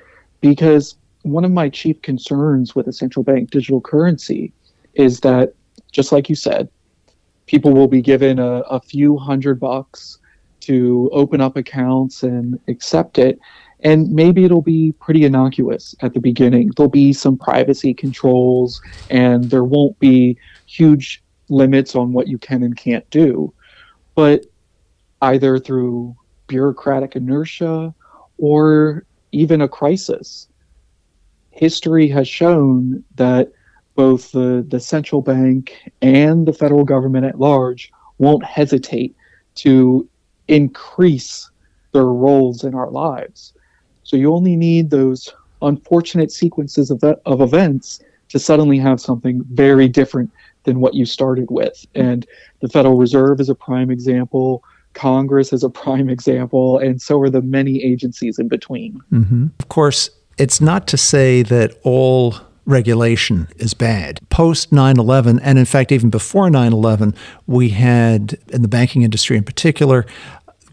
because 0.43 0.97
one 1.23 1.47
of 1.47 1.51
my 1.51 1.71
chief 1.71 2.03
concerns 2.03 2.75
with 2.75 2.87
a 2.89 2.93
central 2.93 3.23
bank 3.23 3.51
digital 3.51 3.81
currency 3.81 4.53
is 4.93 5.21
that, 5.21 5.55
just 5.93 6.13
like 6.13 6.29
you 6.29 6.35
said, 6.35 6.69
people 7.47 7.73
will 7.73 7.89
be 7.89 8.03
given 8.03 8.39
a, 8.39 8.61
a 8.69 8.81
few 8.81 9.17
hundred 9.17 9.59
bucks 9.59 10.19
to 10.61 11.09
open 11.15 11.41
up 11.41 11.57
accounts 11.57 12.23
and 12.23 12.61
accept 12.69 13.17
it 13.17 13.39
and 13.81 14.13
maybe 14.13 14.45
it'll 14.45 14.61
be 14.61 14.93
pretty 15.01 15.25
innocuous 15.25 15.95
at 16.03 16.13
the 16.13 16.21
beginning. 16.21 16.71
There'll 16.77 16.91
be 16.91 17.15
some 17.15 17.39
privacy 17.39 17.95
controls, 17.95 18.81
and 19.09 19.51
there 19.51 19.65
won't 19.65 19.99
be 19.99 20.39
huge 20.67 21.23
limits 21.49 21.97
on 21.97 22.13
what 22.13 22.29
you 22.29 22.39
can 22.39 22.63
and 22.63 22.77
can't 22.77 23.09
do. 23.11 23.53
But 24.15 24.47
either 25.21 25.59
through 25.59 26.17
bureaucratic 26.47 27.17
inertia 27.17 27.95
or 28.39 29.05
even 29.33 29.61
a 29.61 29.69
crisis, 29.69 30.49
history 31.51 32.09
has 32.09 32.29
shown 32.29 33.05
that 33.15 33.53
both 33.95 34.33
the, 34.33 34.65
the 34.69 34.81
central 34.81 35.23
bank 35.23 35.91
and 36.01 36.47
the 36.47 36.53
federal 36.53 36.85
government 36.85 37.27
at 37.27 37.39
large 37.39 37.93
won't 38.19 38.45
hesitate 38.45 39.15
to 39.55 40.09
increase 40.49 41.51
their 41.93 42.07
roles 42.07 42.65
in 42.65 42.75
our 42.75 42.91
lives. 42.91 43.53
So 44.03 44.17
you 44.17 44.35
only 44.35 44.57
need 44.57 44.91
those 44.91 45.33
unfortunate 45.61 46.33
sequences 46.33 46.91
of, 46.91 47.03
of 47.05 47.41
events 47.41 48.01
to 48.31 48.39
suddenly 48.39 48.79
have 48.79 49.01
something 49.01 49.45
very 49.53 49.89
different 49.89 50.31
than 50.65 50.81
what 50.81 50.95
you 50.95 51.05
started 51.05 51.51
with. 51.51 51.87
And 51.95 52.27
the 52.61 52.69
Federal 52.69 52.97
Reserve 52.97 53.41
is 53.41 53.49
a 53.49 53.55
prime 53.55 53.91
example. 53.91 54.63
Congress 54.95 55.53
is 55.53 55.63
a 55.63 55.71
prime 55.83 56.09
example, 56.09 56.79
and 56.79 57.01
so 57.01 57.21
are 57.21 57.31
the 57.31 57.43
many 57.43 57.83
agencies 57.83 58.39
in 58.39 58.49
between. 58.49 59.01
Mm-hmm. 59.13 59.47
Of 59.59 59.69
course, 59.69 60.11
it's 60.39 60.61
not 60.61 60.87
to 60.89 60.97
say 60.97 61.43
that 61.43 61.79
all 61.83 62.37
regulation 62.65 63.49
is 63.57 63.75
bad. 63.75 64.21
Post 64.31 64.73
9 64.73 64.99
11, 64.99 65.41
and 65.41 65.59
in 65.59 65.65
fact, 65.65 65.93
even 65.93 66.11
before 66.11 66.49
9 66.49 66.73
11, 66.73 67.15
we 67.47 67.71
had, 67.71 68.39
in 68.49 68.63
the 68.63 68.69
banking 68.69 69.03
industry 69.03 69.37
in 69.37 69.45
particular, 69.45 70.07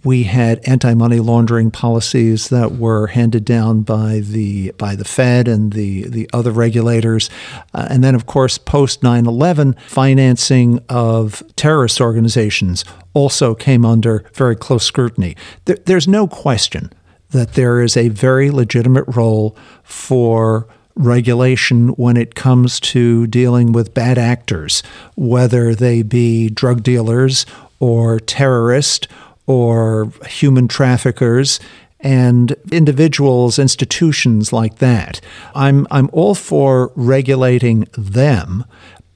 we 0.03 0.23
had 0.23 0.59
anti-money 0.67 1.19
laundering 1.19 1.71
policies 1.71 2.49
that 2.49 2.73
were 2.73 3.07
handed 3.07 3.45
down 3.45 3.81
by 3.81 4.19
the 4.19 4.71
by 4.77 4.95
the 4.95 5.05
Fed 5.05 5.47
and 5.47 5.73
the 5.73 6.03
the 6.07 6.29
other 6.33 6.51
regulators, 6.51 7.29
uh, 7.73 7.87
and 7.89 8.03
then 8.03 8.15
of 8.15 8.25
course 8.25 8.57
post 8.57 9.01
9/11, 9.01 9.75
financing 9.87 10.79
of 10.89 11.43
terrorist 11.55 11.99
organizations 11.99 12.85
also 13.13 13.55
came 13.55 13.85
under 13.85 14.23
very 14.33 14.55
close 14.55 14.85
scrutiny. 14.85 15.35
There, 15.65 15.77
there's 15.85 16.07
no 16.07 16.27
question 16.27 16.91
that 17.31 17.53
there 17.53 17.81
is 17.81 17.95
a 17.95 18.09
very 18.09 18.49
legitimate 18.49 19.05
role 19.07 19.55
for 19.83 20.67
regulation 20.95 21.89
when 21.89 22.17
it 22.17 22.35
comes 22.35 22.79
to 22.79 23.25
dealing 23.27 23.71
with 23.71 23.93
bad 23.93 24.17
actors, 24.17 24.83
whether 25.15 25.73
they 25.73 26.01
be 26.01 26.49
drug 26.49 26.83
dealers 26.83 27.45
or 27.79 28.19
terrorists 28.19 29.07
or 29.49 30.11
human 30.27 30.67
traffickers 30.67 31.59
and 32.01 32.55
individuals, 32.71 33.57
institutions 33.57 34.53
like 34.53 34.77
that. 34.77 35.19
I'm 35.55 35.87
I'm 35.89 36.07
all 36.13 36.35
for 36.35 36.91
regulating 36.95 37.87
them, 37.97 38.63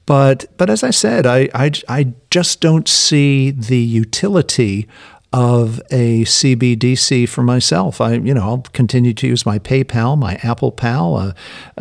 but 0.06 0.46
but 0.58 0.68
as 0.68 0.82
I 0.82 0.90
said, 0.90 1.24
I 1.24 1.48
I, 1.54 1.70
I 1.88 2.12
just 2.32 2.60
don't 2.60 2.88
see 2.88 3.52
the 3.52 3.78
utility 3.78 4.88
of 5.32 5.80
a 5.90 6.24
CBDC 6.24 7.28
for 7.28 7.42
myself. 7.42 8.00
I, 8.00 8.14
you 8.14 8.34
know, 8.34 8.42
I'll 8.42 8.66
continue 8.72 9.14
to 9.14 9.26
use 9.26 9.46
my 9.46 9.58
PayPal, 9.58 10.18
my 10.18 10.34
Apple 10.42 10.72
Pal, 10.72 11.16
uh, 11.16 11.32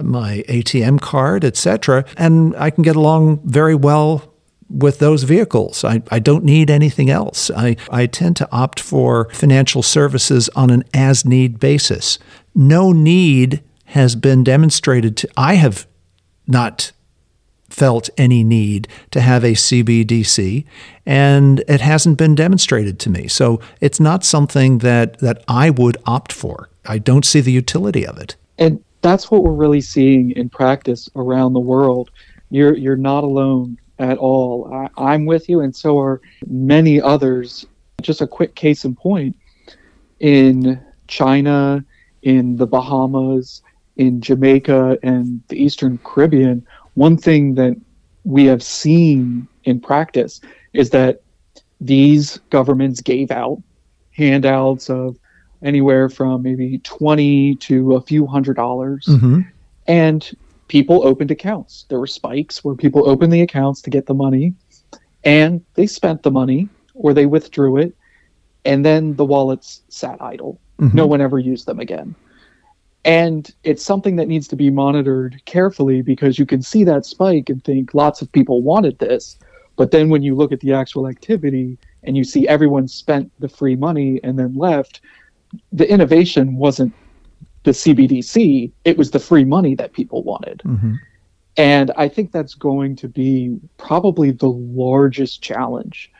my 0.02 0.44
ATM 0.48 1.02
card, 1.02 1.44
etc., 1.44 2.06
and 2.18 2.56
I 2.56 2.70
can 2.70 2.84
get 2.84 2.96
along 2.96 3.42
very 3.46 3.76
well 3.76 4.33
with 4.74 5.00
those 5.00 5.24
vehicles. 5.24 5.84
I, 5.84 6.02
I 6.10 6.20
don't 6.20 6.44
need 6.44 6.70
anything 6.70 7.10
else. 7.10 7.52
I, 7.52 7.76
I 7.92 8.08
tend 8.08 8.36
to 8.38 8.52
opt 8.52 8.80
for 8.80 9.30
financial 9.30 9.84
services 9.84 10.50
on 10.56 10.70
an 10.70 10.84
as 10.94 11.26
need 11.26 11.60
basis. 11.60 12.18
No 12.56 12.92
need 12.92 13.64
has 13.86 14.16
been 14.16 14.44
demonstrated 14.44 15.16
to, 15.18 15.30
I 15.38 15.56
have 15.56 15.88
not 16.48 16.92
felt 17.70 18.10
any 18.18 18.44
need 18.44 18.88
to 19.12 19.22
have 19.22 19.44
a 19.44 19.54
CBDC, 19.54 20.66
and 21.06 21.64
it 21.68 21.82
hasn't 21.82 22.18
been 22.18 22.36
demonstrated 22.36 23.00
to 23.00 23.10
me. 23.10 23.28
So 23.28 23.60
it's 23.82 24.00
not 24.00 24.24
something 24.24 24.80
that, 24.80 25.20
that 25.20 25.44
I 25.48 25.70
would 25.70 25.98
opt 26.06 26.32
for. 26.32 26.70
I 26.86 26.98
don't 26.98 27.26
see 27.26 27.42
the 27.42 27.52
utility 27.52 28.06
of 28.06 28.18
it. 28.18 28.36
And 28.58 28.84
that's 29.02 29.30
what 29.30 29.44
we're 29.44 29.54
really 29.54 29.82
seeing 29.82 30.32
in 30.32 30.50
practice 30.50 31.10
around 31.16 31.54
the 31.54 31.60
world. 31.60 32.10
You're 32.50 32.76
you're 32.76 32.96
not 32.96 33.24
alone 33.24 33.78
at 34.12 34.18
all. 34.18 34.72
I, 34.74 34.89
I'm 34.98 35.26
with 35.26 35.50
you, 35.50 35.62
and 35.62 35.76
so 35.76 36.00
are 36.00 36.22
many 36.48 37.02
others. 37.02 37.66
Just 38.02 38.22
a 38.22 38.28
quick 38.28 38.56
case 38.56 38.86
in 38.86 38.96
point 38.96 39.36
in 40.20 40.82
China, 41.08 41.84
in 42.22 42.58
the 42.58 42.68
Bahamas, 42.68 43.62
in 43.98 44.22
Jamaica, 44.22 44.98
and 45.04 45.42
the 45.48 45.62
Eastern 45.62 46.00
Caribbean 46.04 46.66
one 46.96 47.18
thing 47.18 47.56
that 47.56 47.76
we 48.24 48.46
have 48.46 48.63
seen 48.63 49.48
in 49.63 49.80
practice 49.80 50.42
is 50.74 50.92
that 50.92 51.22
these 51.82 52.38
governments 52.50 53.02
gave 53.02 53.32
out 53.32 53.62
handouts 54.12 54.89
of 54.89 55.18
anywhere 55.62 56.10
from 56.10 56.44
maybe 56.44 56.80
20 56.80 57.56
to 57.56 57.96
a 57.96 58.02
few 58.02 58.26
hundred 58.26 58.56
dollars 58.56 59.06
mm-hmm. 59.08 59.42
and 59.88 60.36
people 60.67 61.06
opened 61.06 61.32
accounts 61.32 61.86
there 61.89 61.99
were 61.99 62.08
spikes 62.08 62.63
where 62.63 62.76
people 62.76 63.08
opened 63.10 63.32
the 63.32 63.41
accounts 63.41 63.82
to 63.82 63.89
get 63.89 64.06
the 64.06 64.13
money 64.13 64.54
and 65.23 65.63
they 65.76 65.88
spent 65.88 66.23
the 66.23 66.32
money 66.32 66.67
or 66.93 67.13
they 67.13 67.26
withdrew 67.26 67.78
it 67.78 67.95
and 68.65 68.86
then 68.86 69.15
the 69.15 69.26
wallets 69.26 69.82
sat 69.89 70.21
idle 70.21 70.60
mm-hmm. 70.80 70.95
no 70.95 71.06
one 71.06 71.21
ever 71.21 71.39
used 71.39 71.65
them 71.65 71.80
again 71.80 72.15
and 73.06 73.54
it's 73.63 73.84
something 73.84 74.15
that 74.15 74.28
needs 74.28 74.47
to 74.49 74.56
be 74.56 74.69
monitored 74.69 75.41
carefully 75.45 76.02
because 76.02 76.39
you 76.39 76.45
can 76.45 76.62
see 76.62 76.84
that 76.86 77.06
spike 77.06 77.49
and 77.49 77.63
think 77.63 77.93
lots 77.93 78.21
of 78.21 78.32
people 78.32 78.62
wanted 78.62 78.97
this. 78.99 79.38
But 79.76 79.91
then 79.91 80.10
when 80.10 80.23
you 80.23 80.36
look 80.36 80.52
at 80.52 80.62
the 80.62 80.73
actual 80.73 81.08
activity 81.08 81.78
and 82.04 82.15
you 82.15 82.23
see 82.23 82.47
everyone 82.47 82.88
spent 82.88 83.32
the 83.39 83.49
free 83.49 83.76
money 83.76 84.21
and 84.23 84.39
then 84.39 84.56
left, 84.56 85.02
the 85.73 85.89
innovation 85.89 86.56
wasn't 86.56 86.93
the 87.63 87.71
CBDC, 87.71 88.71
it 88.86 88.97
was 88.97 89.12
the 89.12 89.19
free 89.19 89.45
money 89.45 89.76
that 89.76 89.93
people 89.93 90.23
wanted. 90.23 90.62
Mm-hmm. 90.65 90.93
And 91.56 91.91
I 91.95 92.08
think 92.08 92.32
that's 92.32 92.56
going 92.56 92.95
to 92.97 93.08
be 93.08 93.60
probably 93.78 94.32
the 94.32 94.49
largest 94.49 95.41
challenge 95.41 96.12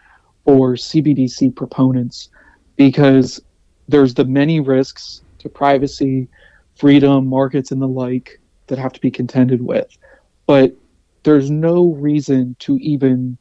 for 0.46 0.74
CBDC 0.74 1.56
proponents 1.56 2.30
because 2.76 3.42
there's 3.88 4.14
the 4.14 4.26
many 4.26 4.60
risks 4.60 5.22
to 5.40 5.50
privacy, 5.50 6.28
freedom, 6.76 7.28
markets, 7.28 7.72
and 7.72 7.82
the 7.82 7.88
like 7.88 8.40
that 8.68 8.78
have 8.78 8.94
to 8.94 9.02
be 9.02 9.12
contended 9.12 9.62
with. 9.62 9.98
But 10.46 10.74
there's 11.24 11.50
no 11.50 11.94
reason 11.94 12.56
to 12.60 12.78
even 12.78 13.38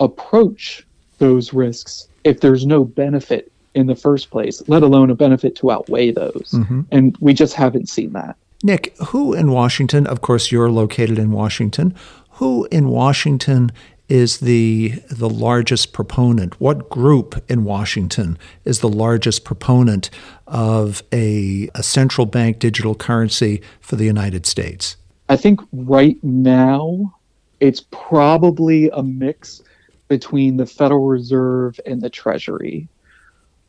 approach 0.00 0.86
those 1.18 1.52
risks 1.52 2.08
if 2.24 2.40
there's 2.40 2.66
no 2.66 2.84
benefit 2.84 3.52
in 3.74 3.86
the 3.86 3.96
first 3.96 4.30
place, 4.30 4.62
let 4.68 4.82
alone 4.82 5.10
a 5.10 5.14
benefit 5.14 5.56
to 5.56 5.70
outweigh 5.70 6.10
those. 6.10 6.50
Mm-hmm. 6.52 6.82
And 6.90 7.16
we 7.20 7.34
just 7.34 7.54
haven't 7.54 7.88
seen 7.88 8.12
that. 8.12 8.36
Nick, 8.62 8.96
who 8.98 9.32
in 9.34 9.50
Washington, 9.50 10.06
of 10.06 10.20
course, 10.20 10.52
you're 10.52 10.70
located 10.70 11.18
in 11.18 11.32
Washington, 11.32 11.94
who 12.30 12.68
in 12.70 12.88
Washington 12.88 13.72
is 14.08 14.38
the 14.40 14.90
the 15.10 15.28
largest 15.28 15.92
proponent? 15.92 16.60
What 16.60 16.90
group 16.90 17.42
in 17.48 17.64
Washington 17.64 18.38
is 18.64 18.80
the 18.80 18.88
largest 18.88 19.44
proponent 19.44 20.10
of 20.46 21.02
a, 21.12 21.68
a 21.74 21.82
central 21.82 22.26
bank 22.26 22.58
digital 22.58 22.94
currency 22.94 23.62
for 23.80 23.96
the 23.96 24.04
United 24.04 24.44
States? 24.44 24.96
I 25.28 25.36
think 25.36 25.60
right 25.72 26.22
now 26.22 27.14
it's 27.60 27.84
probably 27.90 28.90
a 28.90 29.02
mix 29.02 29.62
between 30.08 30.58
the 30.58 30.66
Federal 30.66 31.06
Reserve 31.06 31.80
and 31.86 32.02
the 32.02 32.10
Treasury. 32.10 32.88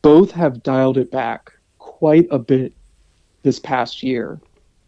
Both 0.04 0.32
have 0.32 0.62
dialed 0.62 0.98
it 0.98 1.10
back 1.10 1.50
quite 1.78 2.28
a 2.30 2.38
bit 2.38 2.74
this 3.42 3.58
past 3.58 4.02
year, 4.02 4.38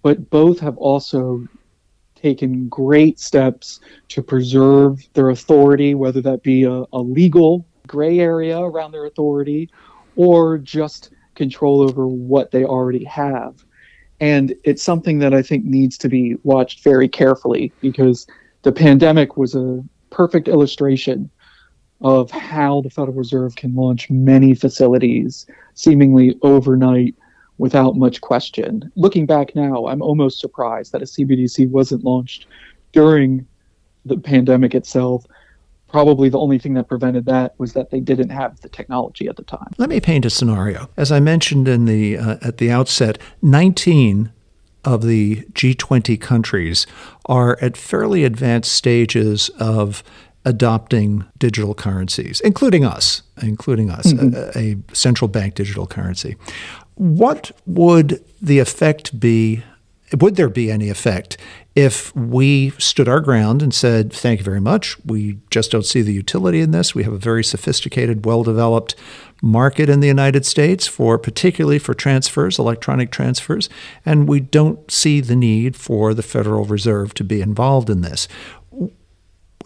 but 0.03 0.29
both 0.29 0.61
have 0.61 0.77
also 0.77 1.49
taken 2.15 2.69
great 2.69 3.19
steps 3.19 3.81
to 4.09 4.23
preserve 4.23 5.09
their 5.15 5.31
authority, 5.31 5.95
whether 5.95 6.21
that 6.21 6.43
be 6.43 6.65
a, 6.65 6.85
a 6.93 7.01
legal 7.01 7.65
gray 7.87 8.19
area 8.19 8.59
around 8.59 8.93
their 8.93 9.07
authority 9.07 9.71
or 10.17 10.59
just 10.59 11.09
control 11.35 11.81
over 11.81 12.07
what 12.07 12.51
they 12.51 12.65
already 12.65 13.05
have. 13.05 13.65
And 14.21 14.55
it's 14.65 14.83
something 14.83 15.21
that 15.21 15.33
I 15.33 15.41
think 15.41 15.65
needs 15.65 15.97
to 15.97 16.11
be 16.11 16.37
watched 16.43 16.85
very 16.85 17.09
carefully 17.09 17.73
because 17.81 18.27
the 18.65 18.73
pandemic 18.73 19.39
was 19.39 19.55
a 19.55 19.83
perfect 20.11 20.47
illustration 20.47 21.31
of 22.01 22.31
how 22.31 22.83
the 22.83 22.91
Federal 22.91 23.17
Reserve 23.17 23.57
can 23.57 23.75
launch 23.75 24.11
many 24.11 24.55
facilities 24.55 25.47
seemingly 25.75 26.39
overnight 26.43 27.15
without 27.59 27.97
much 27.97 28.21
question. 28.21 28.91
Looking 28.97 29.27
back 29.27 29.55
now, 29.55 29.87
I'm 29.87 30.03
almost 30.03 30.41
surprised 30.41 30.93
that 30.93 31.03
a 31.03 31.07
CBDC 31.07 31.71
wasn't 31.71 32.05
launched 32.05 32.47
during 32.93 33.47
the 34.05 34.19
pandemic 34.19 34.75
itself. 34.75 35.25
Probably 35.89 36.29
the 36.29 36.39
only 36.39 36.59
thing 36.59 36.75
that 36.75 36.89
prevented 36.89 37.25
that 37.27 37.59
was 37.59 37.73
that 37.73 37.91
they 37.91 38.01
didn't 38.01 38.31
have 38.31 38.61
the 38.61 38.69
technology 38.69 39.29
at 39.29 39.37
the 39.37 39.45
time. 39.45 39.73
Let 39.79 39.89
me 39.89 40.01
paint 40.01 40.27
a 40.27 40.31
scenario. 40.31 40.91
As 40.97 41.11
I 41.11 41.21
mentioned 41.21 41.69
in 41.69 41.87
the 41.87 42.19
uh, 42.19 42.37
at 42.43 42.59
the 42.59 42.71
outset, 42.71 43.19
19 43.41 44.33
of 44.85 45.03
the 45.03 45.45
G20 45.53 46.21
countries 46.21 46.87
are 47.27 47.59
at 47.61 47.77
fairly 47.77 48.25
advanced 48.25 48.73
stages 48.73 49.49
of 49.59 50.03
adopting 50.47 51.25
digital 51.37 51.75
currencies, 51.75 52.41
including 52.41 52.85
us, 52.85 53.23
including 53.43 53.91
us, 53.91 54.07
mm-hmm. 54.07 54.59
a, 54.59 54.73
a, 54.73 54.95
central 54.95 55.29
bank 55.29 55.55
digital 55.55 55.87
currency. 55.87 56.37
What 56.95 57.51
would 57.67 58.25
the 58.41 58.61
effect 58.61 59.21
be? 59.21 59.63
Would 60.17 60.37
there 60.37 60.49
be 60.49 60.71
any 60.71 60.89
effect 60.89 61.37
if 61.77 62.15
we 62.17 62.71
stood 62.79 63.07
our 63.07 63.21
ground 63.21 63.63
and 63.63 63.73
said, 63.73 64.13
Thank 64.13 64.41
you 64.41 64.45
very 64.45 64.61
much. 64.61 64.97
We 65.05 65.39
just 65.51 65.71
don't 65.71 65.85
see 65.85 66.01
the 66.01 66.13
utility 66.13 66.63
in 66.63 66.71
this. 66.71 66.95
We 66.95 67.05
have 67.05 67.13
a 67.13 67.19
very 67.19 67.45
sophisticated, 67.45 68.25
well 68.25 68.43
developed 68.43 68.97
market 69.43 69.91
in 69.91 70.01
the 70.01 70.09
United 70.09 70.47
States 70.47 70.87
for 70.87 71.19
particularly 71.19 71.79
for 71.79 71.93
transfers, 71.93 72.59
electronic 72.59 73.11
transfers, 73.11 73.69
and 74.07 74.27
we 74.27 74.41
don't 74.41 74.91
see 74.91 75.21
the 75.21 75.37
need 75.37 75.77
for 75.77 76.15
the 76.15 76.23
Federal 76.23 76.65
Reserve 76.65 77.13
to 77.15 77.25
be 77.25 77.43
involved 77.43 77.91
in 77.91 78.01
this. 78.01 78.27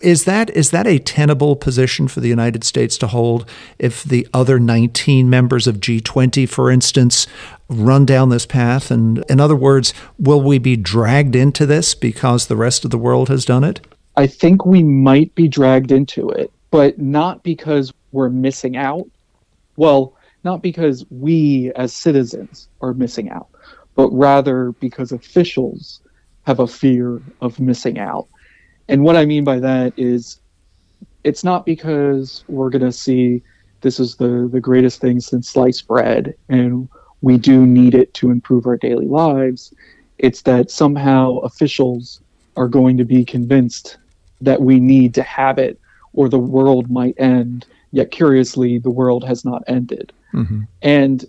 Is 0.01 0.25
that 0.25 0.49
is 0.51 0.71
that 0.71 0.87
a 0.87 0.99
tenable 0.99 1.57
position 1.57 2.09
for 2.09 2.21
the 2.21 2.29
United 2.29 2.65
States 2.65 2.97
to 2.99 3.07
hold 3.07 3.49
if 3.79 4.03
the 4.03 4.27
other 4.33 4.59
19 4.59 5.29
members 5.29 5.67
of 5.67 5.81
G20, 5.81 6.49
for 6.49 6.71
instance, 6.71 7.27
run 7.69 8.07
down 8.07 8.31
this 8.31 8.47
path? 8.47 8.91
And 8.91 9.25
in 9.29 9.41
other 9.41 9.57
words, 9.57 9.93
will 10.19 10.41
we 10.41 10.59
be 10.59 10.77
dragged 10.77 11.37
into 11.37 11.67
this 11.67 11.95
because 11.95 12.47
the 12.47 12.57
rest 12.57 12.85
of 12.85 12.91
the 12.91 12.99
world 12.99 13.29
has 13.29 13.45
done 13.45 13.63
it? 13.63 13.81
I 14.17 14.27
think 14.27 14.65
we 14.65 14.83
might 14.83 15.35
be 15.35 15.49
dragged 15.49 15.93
into 15.93 16.31
it, 16.31 16.51
but 16.71 16.99
not 16.99 17.43
because 17.43 17.93
we're 18.13 18.31
missing 18.31 18.77
out. 18.77 19.07
Well, 19.77 20.15
not 20.45 20.63
because 20.63 21.05
we 21.11 21.73
as 21.77 21.93
citizens 21.93 22.69
are 22.81 22.95
missing 22.95 23.29
out, 23.29 23.49
but 23.95 24.09
rather 24.11 24.73
because 24.73 25.13
officials 25.13 26.01
have 26.47 26.59
a 26.59 26.67
fear 26.67 27.21
of 27.43 27.61
missing 27.61 27.99
out 27.99 28.27
and 28.91 29.05
what 29.05 29.17
I 29.17 29.25
mean 29.25 29.45
by 29.45 29.59
that 29.61 29.93
is 29.97 30.41
it's 31.25 31.45
not 31.45 31.67
because 31.67 32.45
we're 32.49 32.71
going 32.71 32.85
to 32.85 32.93
see 32.93 33.43
this 33.83 34.01
is 34.01 34.17
the, 34.17 34.49
the 34.51 34.61
greatest 34.61 35.01
thing 35.01 35.21
since 35.21 35.49
sliced 35.49 35.87
bread 35.87 36.35
and 36.49 36.89
we 37.23 37.37
do 37.37 37.67
need 37.67 37.95
it 37.95 38.13
to 38.15 38.31
improve 38.31 38.67
our 38.67 38.77
daily 38.77 39.07
lives. 39.07 39.75
It's 40.19 40.43
that 40.43 40.71
somehow 40.71 41.39
officials 41.39 42.21
are 42.57 42.69
going 42.69 42.97
to 42.99 43.05
be 43.05 43.25
convinced 43.25 43.99
that 44.41 44.61
we 44.61 44.81
need 44.81 45.15
to 45.15 45.23
have 45.23 45.59
it 45.59 45.79
or 46.13 46.29
the 46.29 46.39
world 46.39 46.91
might 46.91 47.15
end 47.19 47.67
Yet 47.93 48.11
curiously, 48.11 48.79
the 48.79 48.91
world 48.91 49.25
has 49.25 49.45
not 49.45 49.63
ended. 49.67 50.13
Mm-hmm. 50.33 50.63
And 50.83 51.25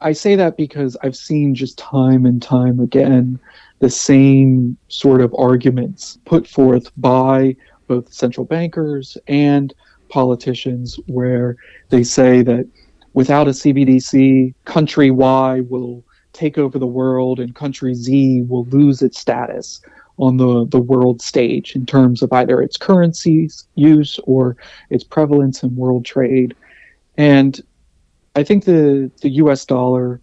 I 0.00 0.12
say 0.12 0.34
that 0.36 0.56
because 0.56 0.96
I've 1.02 1.16
seen 1.16 1.54
just 1.54 1.76
time 1.76 2.24
and 2.24 2.42
time 2.42 2.80
again 2.80 3.38
the 3.80 3.90
same 3.90 4.76
sort 4.88 5.20
of 5.20 5.34
arguments 5.36 6.18
put 6.24 6.46
forth 6.46 6.90
by 6.96 7.56
both 7.88 8.12
central 8.12 8.46
bankers 8.46 9.18
and 9.26 9.74
politicians, 10.08 10.98
where 11.06 11.56
they 11.88 12.04
say 12.04 12.42
that 12.42 12.66
without 13.14 13.48
a 13.48 13.52
CBDC, 13.52 14.54
country 14.64 15.10
Y 15.10 15.60
will 15.68 16.04
take 16.32 16.58
over 16.58 16.78
the 16.78 16.86
world 16.86 17.40
and 17.40 17.54
country 17.54 17.94
Z 17.94 18.42
will 18.42 18.64
lose 18.66 19.02
its 19.02 19.18
status 19.18 19.80
on 20.18 20.36
the, 20.36 20.66
the 20.66 20.78
world 20.78 21.22
stage 21.22 21.74
in 21.74 21.86
terms 21.86 22.22
of 22.22 22.32
either 22.32 22.60
its 22.60 22.76
currency's 22.76 23.66
use 23.74 24.20
or 24.24 24.56
its 24.90 25.02
prevalence 25.02 25.62
in 25.62 25.74
world 25.74 26.04
trade. 26.04 26.54
And 27.16 27.60
I 28.36 28.44
think 28.44 28.64
the, 28.64 29.10
the 29.22 29.30
US 29.30 29.64
dollar 29.64 30.20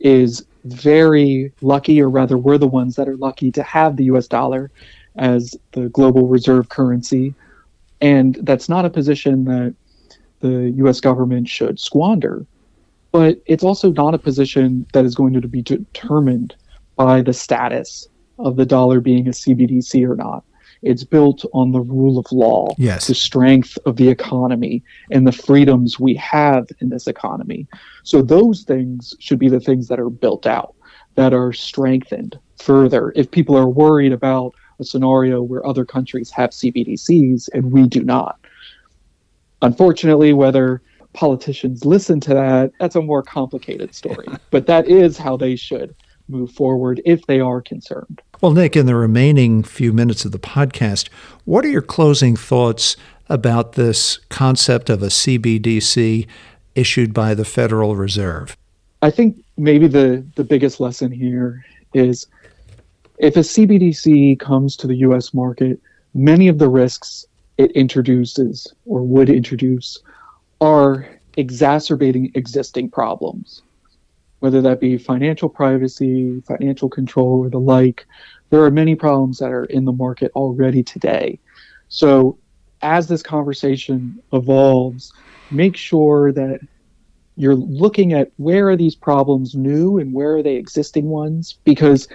is 0.00 0.44
very 0.64 1.52
lucky, 1.60 2.00
or 2.00 2.08
rather, 2.08 2.38
we're 2.38 2.58
the 2.58 2.66
ones 2.66 2.96
that 2.96 3.08
are 3.08 3.16
lucky 3.16 3.50
to 3.52 3.62
have 3.62 3.96
the 3.96 4.04
US 4.04 4.26
dollar 4.26 4.70
as 5.16 5.56
the 5.72 5.88
global 5.90 6.26
reserve 6.26 6.68
currency. 6.68 7.34
And 8.00 8.36
that's 8.42 8.68
not 8.68 8.84
a 8.84 8.90
position 8.90 9.44
that 9.44 9.74
the 10.40 10.72
US 10.76 11.00
government 11.00 11.48
should 11.48 11.78
squander. 11.78 12.46
But 13.12 13.40
it's 13.46 13.62
also 13.62 13.92
not 13.92 14.14
a 14.14 14.18
position 14.18 14.86
that 14.92 15.04
is 15.04 15.14
going 15.14 15.40
to 15.40 15.48
be 15.48 15.62
determined 15.62 16.56
by 16.96 17.22
the 17.22 17.32
status 17.32 18.08
of 18.38 18.56
the 18.56 18.66
dollar 18.66 19.00
being 19.00 19.28
a 19.28 19.30
CBDC 19.30 20.08
or 20.08 20.16
not. 20.16 20.44
It's 20.84 21.04
built 21.04 21.44
on 21.52 21.72
the 21.72 21.80
rule 21.80 22.18
of 22.18 22.30
law, 22.30 22.74
yes. 22.78 23.06
the 23.06 23.14
strength 23.14 23.78
of 23.86 23.96
the 23.96 24.08
economy, 24.08 24.82
and 25.10 25.26
the 25.26 25.32
freedoms 25.32 25.98
we 25.98 26.14
have 26.16 26.68
in 26.80 26.90
this 26.90 27.06
economy. 27.06 27.66
So, 28.02 28.22
those 28.22 28.62
things 28.62 29.14
should 29.18 29.38
be 29.38 29.48
the 29.48 29.60
things 29.60 29.88
that 29.88 29.98
are 29.98 30.10
built 30.10 30.46
out, 30.46 30.74
that 31.14 31.32
are 31.32 31.52
strengthened 31.52 32.38
further. 32.58 33.12
If 33.16 33.30
people 33.30 33.56
are 33.56 33.68
worried 33.68 34.12
about 34.12 34.54
a 34.78 34.84
scenario 34.84 35.42
where 35.42 35.66
other 35.66 35.84
countries 35.84 36.30
have 36.30 36.50
CBDCs 36.50 37.48
and 37.52 37.72
we 37.72 37.86
do 37.86 38.02
not. 38.02 38.38
Unfortunately, 39.62 40.32
whether 40.32 40.82
politicians 41.12 41.84
listen 41.84 42.20
to 42.20 42.34
that, 42.34 42.72
that's 42.80 42.96
a 42.96 43.02
more 43.02 43.22
complicated 43.22 43.94
story. 43.94 44.26
but 44.50 44.66
that 44.66 44.88
is 44.88 45.16
how 45.16 45.36
they 45.36 45.56
should 45.56 45.94
move 46.28 46.50
forward 46.50 47.00
if 47.04 47.26
they 47.26 47.40
are 47.40 47.60
concerned. 47.60 48.20
Well, 48.40 48.52
Nick, 48.52 48.76
in 48.76 48.86
the 48.86 48.96
remaining 48.96 49.62
few 49.62 49.92
minutes 49.92 50.24
of 50.24 50.32
the 50.32 50.38
podcast, 50.38 51.08
what 51.44 51.64
are 51.64 51.68
your 51.68 51.82
closing 51.82 52.36
thoughts 52.36 52.96
about 53.28 53.72
this 53.72 54.18
concept 54.28 54.90
of 54.90 55.02
a 55.02 55.06
CBDC 55.06 56.26
issued 56.74 57.14
by 57.14 57.34
the 57.34 57.44
Federal 57.44 57.96
Reserve? 57.96 58.56
I 59.02 59.10
think 59.10 59.42
maybe 59.56 59.86
the, 59.86 60.24
the 60.34 60.44
biggest 60.44 60.80
lesson 60.80 61.12
here 61.12 61.64
is 61.92 62.26
if 63.18 63.36
a 63.36 63.40
CBDC 63.40 64.40
comes 64.40 64.76
to 64.76 64.86
the 64.86 64.96
US 64.96 65.32
market, 65.32 65.80
many 66.14 66.48
of 66.48 66.58
the 66.58 66.68
risks 66.68 67.26
it 67.56 67.70
introduces 67.72 68.66
or 68.84 69.02
would 69.02 69.30
introduce 69.30 70.00
are 70.60 71.08
exacerbating 71.36 72.32
existing 72.34 72.90
problems 72.90 73.62
whether 74.44 74.60
that 74.60 74.78
be 74.78 74.98
financial 74.98 75.48
privacy, 75.48 76.42
financial 76.46 76.90
control, 76.90 77.42
or 77.42 77.48
the 77.48 77.58
like. 77.58 78.04
There 78.50 78.62
are 78.62 78.70
many 78.70 78.94
problems 78.94 79.38
that 79.38 79.50
are 79.50 79.64
in 79.64 79.86
the 79.86 79.92
market 79.92 80.30
already 80.36 80.82
today. 80.82 81.38
So, 81.88 82.36
as 82.82 83.08
this 83.08 83.22
conversation 83.22 84.22
evolves, 84.34 85.14
make 85.50 85.78
sure 85.78 86.30
that 86.32 86.60
you're 87.36 87.54
looking 87.54 88.12
at 88.12 88.32
where 88.36 88.68
are 88.68 88.76
these 88.76 88.94
problems 88.94 89.54
new 89.54 89.98
and 89.98 90.12
where 90.12 90.36
are 90.36 90.42
they 90.42 90.56
existing 90.56 91.06
ones 91.08 91.56
because 91.64 92.06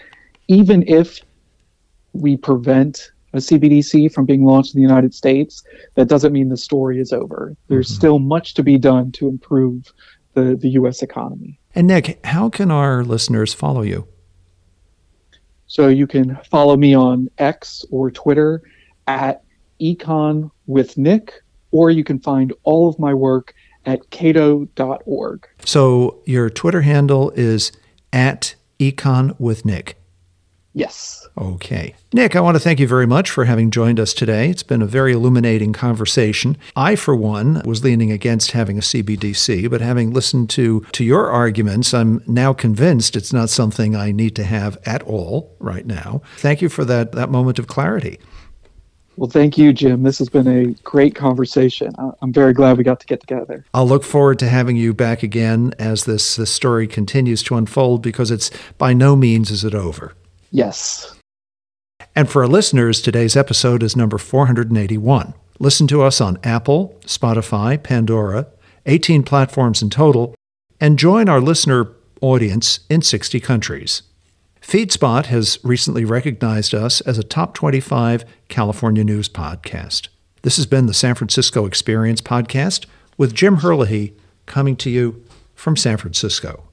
even 0.47 0.87
if 0.87 1.21
we 2.13 2.37
prevent 2.37 3.11
a 3.33 3.37
CBDC 3.37 4.13
from 4.13 4.27
being 4.27 4.45
launched 4.45 4.75
in 4.75 4.81
the 4.81 4.87
United 4.87 5.15
States, 5.15 5.63
that 5.95 6.07
doesn't 6.07 6.31
mean 6.31 6.49
the 6.49 6.57
story 6.57 6.99
is 6.99 7.11
over. 7.11 7.55
There's 7.69 7.87
mm-hmm. 7.87 7.95
still 7.95 8.19
much 8.19 8.53
to 8.53 8.61
be 8.61 8.77
done 8.77 9.11
to 9.13 9.27
improve 9.27 9.91
the, 10.43 10.55
the 10.55 10.69
U.S. 10.69 11.01
economy. 11.01 11.59
And 11.75 11.87
Nick, 11.87 12.23
how 12.25 12.49
can 12.49 12.71
our 12.71 13.03
listeners 13.03 13.53
follow 13.53 13.81
you? 13.81 14.07
So 15.67 15.87
you 15.87 16.07
can 16.07 16.37
follow 16.49 16.75
me 16.75 16.95
on 16.95 17.29
X 17.37 17.85
or 17.91 18.09
Twitter 18.09 18.63
at 19.07 19.43
Econ 19.79 20.49
with 20.65 20.97
Nick, 20.97 21.33
or 21.71 21.91
you 21.91 22.03
can 22.03 22.19
find 22.19 22.53
all 22.63 22.89
of 22.89 22.97
my 22.97 23.13
work 23.13 23.53
at 23.85 24.09
cato.org. 24.09 25.47
So 25.65 26.21
your 26.25 26.49
Twitter 26.49 26.81
handle 26.81 27.31
is 27.31 27.71
at 28.11 28.55
Econ 28.79 29.39
with 29.39 29.65
Nick. 29.65 29.98
Yes. 30.73 31.27
Okay. 31.37 31.95
Nick, 32.13 32.35
I 32.35 32.41
want 32.41 32.55
to 32.55 32.59
thank 32.59 32.79
you 32.79 32.87
very 32.87 33.07
much 33.07 33.29
for 33.29 33.45
having 33.45 33.71
joined 33.71 33.99
us 33.99 34.13
today. 34.13 34.49
It's 34.49 34.63
been 34.63 34.81
a 34.81 34.87
very 34.87 35.13
illuminating 35.13 35.73
conversation. 35.73 36.57
I, 36.75 36.95
for 36.95 37.15
one, 37.15 37.61
was 37.65 37.83
leaning 37.83 38.11
against 38.11 38.51
having 38.51 38.77
a 38.77 38.81
CBDC, 38.81 39.69
but 39.69 39.81
having 39.81 40.11
listened 40.11 40.49
to, 40.51 40.81
to 40.91 41.03
your 41.03 41.29
arguments, 41.29 41.93
I'm 41.93 42.21
now 42.27 42.53
convinced 42.53 43.15
it's 43.15 43.33
not 43.33 43.49
something 43.49 43.95
I 43.95 44.11
need 44.11 44.35
to 44.35 44.43
have 44.43 44.77
at 44.85 45.01
all 45.03 45.55
right 45.59 45.85
now. 45.85 46.21
Thank 46.37 46.61
you 46.61 46.69
for 46.69 46.85
that, 46.85 47.13
that 47.13 47.29
moment 47.31 47.57
of 47.57 47.67
clarity. 47.67 48.19
Well, 49.17 49.29
thank 49.29 49.57
you, 49.57 49.73
Jim. 49.73 50.03
This 50.03 50.17
has 50.19 50.29
been 50.29 50.47
a 50.47 50.67
great 50.83 51.13
conversation. 51.13 51.91
I'm 52.21 52.31
very 52.31 52.53
glad 52.53 52.77
we 52.77 52.85
got 52.85 53.01
to 53.01 53.05
get 53.05 53.19
together. 53.19 53.65
I'll 53.73 53.87
look 53.87 54.05
forward 54.05 54.39
to 54.39 54.47
having 54.47 54.77
you 54.77 54.93
back 54.93 55.23
again 55.23 55.73
as 55.77 56.05
this, 56.05 56.37
this 56.37 56.51
story 56.51 56.87
continues 56.87 57.43
to 57.43 57.55
unfold 57.55 58.01
because 58.01 58.31
it's 58.31 58.49
by 58.77 58.93
no 58.93 59.17
means 59.17 59.51
is 59.51 59.65
it 59.65 59.75
over. 59.75 60.13
Yes. 60.51 61.15
And 62.15 62.29
for 62.29 62.41
our 62.43 62.47
listeners, 62.47 63.01
today's 63.01 63.35
episode 63.35 63.83
is 63.83 63.95
number 63.95 64.17
481. 64.17 65.33
Listen 65.59 65.87
to 65.87 66.01
us 66.01 66.21
on 66.21 66.39
Apple, 66.43 66.97
Spotify, 67.05 67.81
Pandora, 67.81 68.47
18 68.85 69.23
platforms 69.23 69.81
in 69.81 69.89
total, 69.89 70.35
and 70.79 70.97
join 70.97 71.29
our 71.29 71.41
listener 71.41 71.91
audience 72.21 72.79
in 72.89 73.01
60 73.01 73.39
countries. 73.39 74.03
FeedSpot 74.61 75.25
has 75.25 75.59
recently 75.63 76.05
recognized 76.05 76.73
us 76.73 77.01
as 77.01 77.17
a 77.17 77.23
top 77.23 77.53
25 77.53 78.23
California 78.49 79.03
news 79.03 79.27
podcast. 79.29 80.09
This 80.41 80.57
has 80.57 80.65
been 80.65 80.85
the 80.85 80.93
San 80.93 81.15
Francisco 81.15 81.65
Experience 81.65 82.21
podcast 82.21 82.85
with 83.17 83.33
Jim 83.33 83.57
Herlihy 83.57 84.13
coming 84.45 84.75
to 84.77 84.89
you 84.89 85.23
from 85.55 85.75
San 85.75 85.97
Francisco. 85.97 86.63